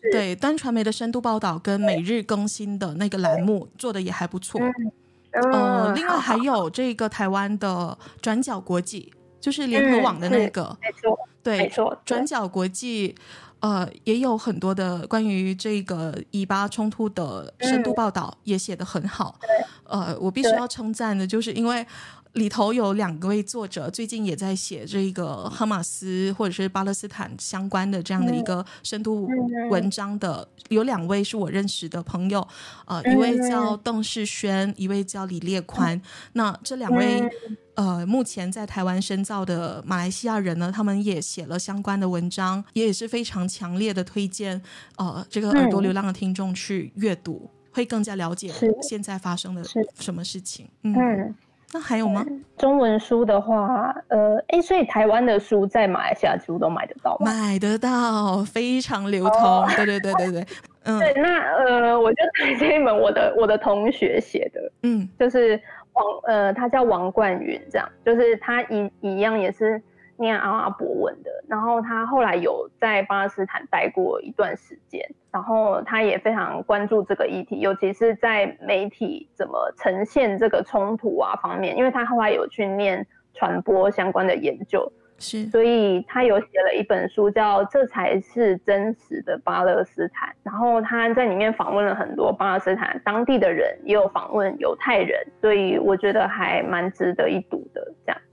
[0.02, 4.60] 对，对端传媒的深度报道跟每日更新的那个栏目做的也还不错。
[4.60, 4.92] 嗯
[5.32, 9.10] 嗯、呃，另外还有这个台湾的转角国际，
[9.40, 13.14] 就是联合网的那个，没错，对，没错，转角国际。
[13.60, 19.38] 呃，也有很多的关于这个以巴冲突的深度报道，也写得很好。
[19.84, 21.86] 嗯、呃，我必须要称赞的，就是因为
[22.34, 29.28] 里头有两位作者，最近也在写这个哈马斯或者是巴勒斯坦相关的这样的一个深度
[29.70, 32.46] 文章的，有两位是我认识的朋友，
[32.86, 36.00] 呃，一位叫邓世轩，一位叫李烈宽。
[36.32, 37.28] 那这两位。
[37.76, 44.60] 呃，目前在台湾深造的马来西亚人呢，他们也写了相关的文章，也也是非常强烈的推荐。
[44.98, 48.52] 呃，这个耳朵流浪的听众去阅读，嗯、会更加了解
[48.82, 49.64] 现在发生的
[49.98, 50.68] 什么事情。
[50.82, 51.34] 嗯，嗯，
[51.72, 52.24] 那还有吗？
[52.58, 57.30] 中文书的话，呃，哎，所以台湾的书在马来西亚几乎都买得到吗？
[57.32, 59.42] 买得到，非常流通。
[59.42, 60.46] 哦、对对对对对，
[60.84, 65.60] 嗯，对，那呃，我就推这一本我的 我的同学写的，嗯，就是。
[65.92, 69.82] 王呃，他叫王冠云，这样就是他一一样也是
[70.20, 75.02] 念阿拉伯文的，然后他后来有在巴勒斯坦待过一段时间，
[75.32, 84.92] 然后他也非常关注这个议题，尤其是在媒体怎么呈现这个冲突啊方面，因为他后来有去念传播相关的研究。
[85.22, 90.30] 是，所以他有写了一本书，叫《这才是真实的巴勒斯坦》。
[90.42, 97.59] 然后他在里面访问了很多巴勒斯坦当地的人，也有访问犹太人，所以我觉得还蛮值得一读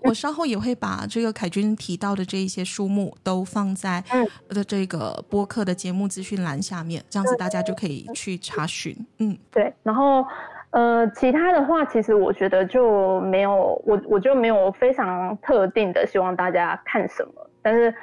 [0.08, 4.04] 我稍后也会把这个凯君提到的这一些书目都放在
[4.50, 8.96] 的这个播客的节目资讯栏下面，这样子大家就可以去查询。
[9.20, 10.26] 嗯，对，然后。
[10.72, 17.32] 呃，其他的话，其实我觉得就没有，我我就没有非常特定的希望大家看什么。
[17.62, 17.96] 但是，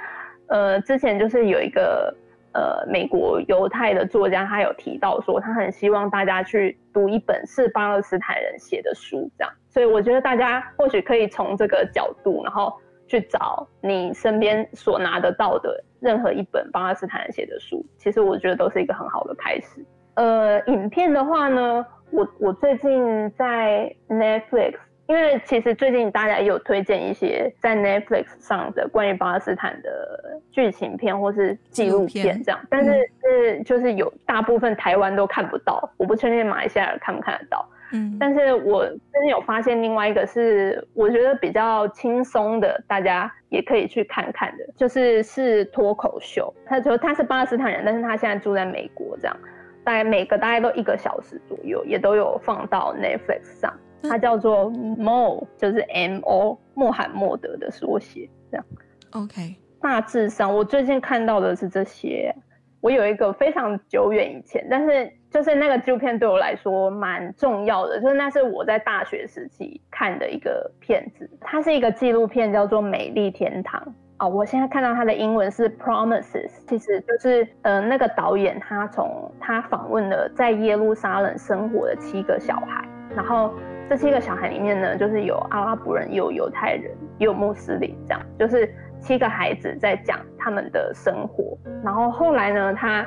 [0.47, 2.13] 呃，之前就是有一个
[2.53, 9.53] 呃美国犹太的作家，他有提到说，他很希望大家去读一本是巴勒斯坦人写的书，这样。
[9.75, 12.73] 所以我觉得大家或许可以从这个角度，然后
[13.09, 19.85] 去找你身边所拿得到的任何一本巴勒斯坦人写的书，其实我觉得都是一个很好的开始。
[20.15, 21.85] 呃，影片的话呢？
[22.11, 24.75] 我我最近在 Netflix，
[25.09, 37.69] 因为其实最近大家也有推荐一些在 Netflix 上的关于巴勒斯坦的剧情片或是纪录片这样，但是是就是有大部分台湾都看不到，我不确定马来西亚人看不看得到。
[37.95, 46.53] 嗯，但是我最近有发现另外一个是我觉得比较轻松的，大家也可以去看看的，就是是脱口秀。
[46.67, 49.37] 他说他是巴勒斯坦人，但是他现在住在美国这样。
[49.85, 53.73] 大概每个大概都一个小时左右，也都有放到 Netflix 上。
[54.03, 58.67] 它叫做 Mo，就是 M O，穆罕默德的缩写，这样。
[59.11, 59.57] OK。
[59.81, 62.35] 大致上，我最近看到的是这些。
[62.81, 71.29] 我有一个非常久远以前，但是就是那个纪录片对我来说蛮重要的，就是那是我在大学时期看的一个片子。
[71.41, 73.81] 它是一个纪录片，叫做《美丽天堂》。
[74.21, 83.53] 哦，我现在看到它的英文是 Promises，其实就是呃那个导演他从他访问了在耶路撒冷生活的七个小孩，然后
[83.91, 93.05] 这七个小孩里面呢，就是有阿拉伯人，有犹太人，有穆斯林，这样就是七个孩子在讲他们的生活，然后后来呢他。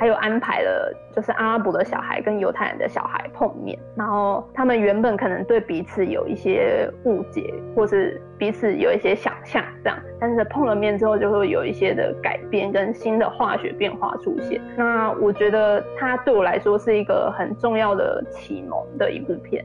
[0.00, 14.58] 还有安排了，就是阿拉伯的小孩跟犹太人的小孩碰面，然后他们原本可能对彼此有一些误解，或是彼此有一些想象这样，但是碰了面之后就会有一些的改变跟新的化学变化出现。
[14.74, 19.62] 那我觉得它对我来说是一个很重要的启蒙的一部片，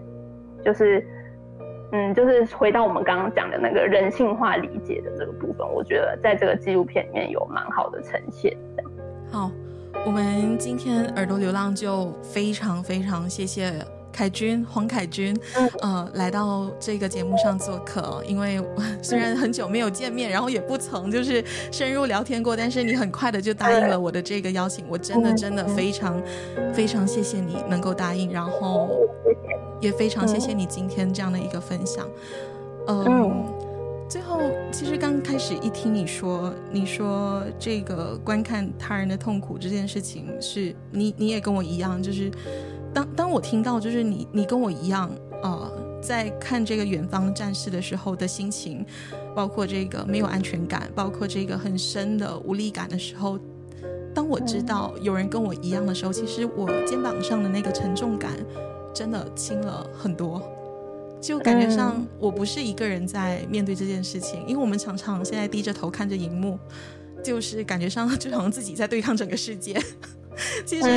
[0.66, 1.02] 就是，
[1.94, 8.54] 嗯，就是回到我们刚刚讲的那个人性化理解的这个部分，我觉得在这个纪录片里面有蛮好的呈现。
[9.32, 9.50] 好。
[10.04, 13.74] 我们今天耳朵流浪就非常非常谢谢
[14.12, 15.38] 凯军黄凯军，
[15.82, 18.24] 呃，来到这个节目上做客。
[18.26, 18.62] 因为
[19.02, 26.22] 虽然很久没有见面，然后也不曾就是深入聊天过，但是你很快的就答应了我的这个邀请，我真的真的非常
[26.74, 28.90] 非常谢谢你能够答应，然后
[29.82, 32.08] 也非常谢谢你今天这样的一个分享。
[32.88, 33.44] 嗯，
[34.08, 34.40] 最后，
[34.72, 42.30] 其实刚开始一听你说，你说这个观看他人的痛苦这件事情，是你你也跟我一样，就是
[42.94, 45.10] 当当我听到，就是你你跟我一样，
[45.42, 48.86] 呃，在看这个远方战士的时候的心情，
[49.36, 53.40] 包括这个没有安全感，包括这个很深的无力感的时候，
[54.14, 58.32] 当我知道有人跟我一样的时候，其实我肩膀上的那个沉重感
[58.94, 60.42] 真的轻了很多。
[61.26, 66.60] 就感觉上我不是一个人在面对这件事情，因为我们常常现在低着头看着荧幕，
[67.24, 69.76] 就是感觉上 就好像自己在对抗整个世界。
[70.68, 70.88] 其实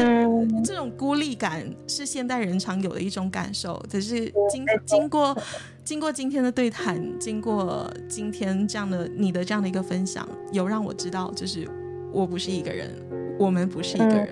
[0.62, 3.82] 这种孤立感是现代人常有的一种感受。
[3.90, 5.34] 可是经经过
[5.82, 11.66] 经过今天的对谈，经过今天这样的你的这样的一个分享，有让我知道，就是
[12.12, 12.94] 我不是一个人，
[13.38, 14.28] 我们不是一个人。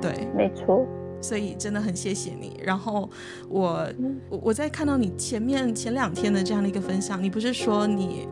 [0.00, 0.84] 对，没错。
[1.20, 2.60] 所以真的很谢谢你。
[2.62, 3.08] 然后
[3.48, 3.88] 我
[4.28, 8.28] 我我在看到你前面前两天的这样的一个分享，你不是说你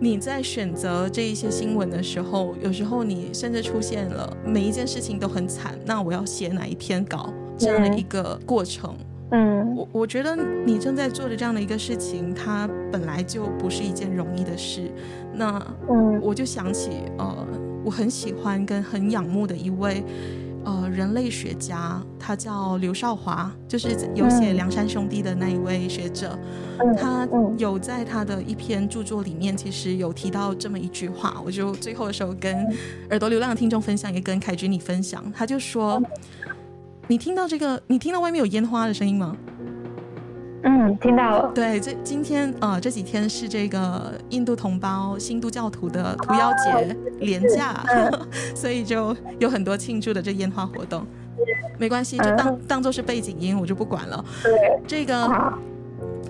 [0.00, 8.96] 你在选择这一些新闻的时候，有时候你甚至出现了每一件事情都很惨，那我要写哪一篇稿这样的一个过程。
[9.30, 14.90] 嗯，我我觉得你正在做的这样的一个事情，它本来就不是一件容易的事。
[15.34, 15.60] 那
[15.90, 17.46] 嗯我就想起呃，
[17.84, 20.02] 我很喜欢跟很仰慕的一位。
[20.68, 26.38] 呃，人类学家，他叫刘少华，就是有写《梁山兄弟》的那一位学者。
[26.78, 32.54] 嗯、他有在他的一篇著作里面，其实有提到这么一句话，我就最后的时候跟
[33.08, 35.32] 耳朵流浪的听众分享，也跟凯君你分享。
[35.34, 36.02] 他就说
[37.08, 39.34] ：“你听到这个，你听到外面有烟花的声音吗？”
[40.62, 41.52] 嗯，听到了。
[41.54, 48.10] 对，这今天呃这几天是这个印度同胞新都教徒的屠妖节连假，嗯、
[48.54, 51.06] 所以就有很多庆祝的这烟花活动。
[51.78, 54.24] 没关系，就当、嗯、当做是背景音，我就不管了。
[54.42, 54.52] 对，
[54.86, 55.52] 这个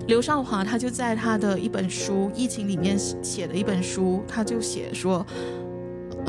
[0.05, 5.25] 刘少华他就在他的一本书疫情里面写的一本书，他就写说。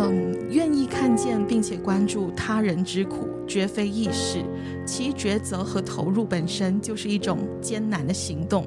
[0.09, 4.39] 嗯，愿意看见并且关注他人之苦，绝非易事。
[4.87, 8.67] 其抉择和投入本身就是一种艰难的行动。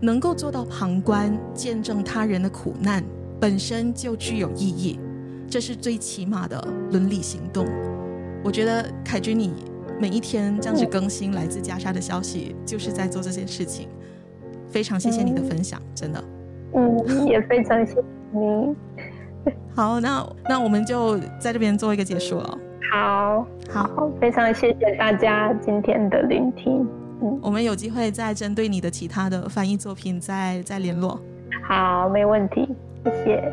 [0.00, 3.04] 能够做到旁观、见证他人的苦难，
[3.38, 4.98] 本身就具有意义。
[5.48, 7.66] 这是最起码的伦理行动。
[8.42, 9.52] 我觉得凯君，你
[10.00, 13.88] 每一天这样子更新来自加沙的消息，就是在做这件事情。
[14.68, 16.24] 非常谢谢你的分享，真的。
[16.74, 18.00] 嗯，也非常谢谢
[18.32, 18.74] 你。
[19.74, 22.58] 好，那那我们就在这边做一个结束了。
[22.92, 26.86] 好，好，非常谢谢大家今天的聆听。
[27.22, 31.20] 嗯，我们有机会再针对你的其他的翻译作品再再联络。
[31.68, 32.68] 好，没问题，
[33.04, 33.52] 谢谢。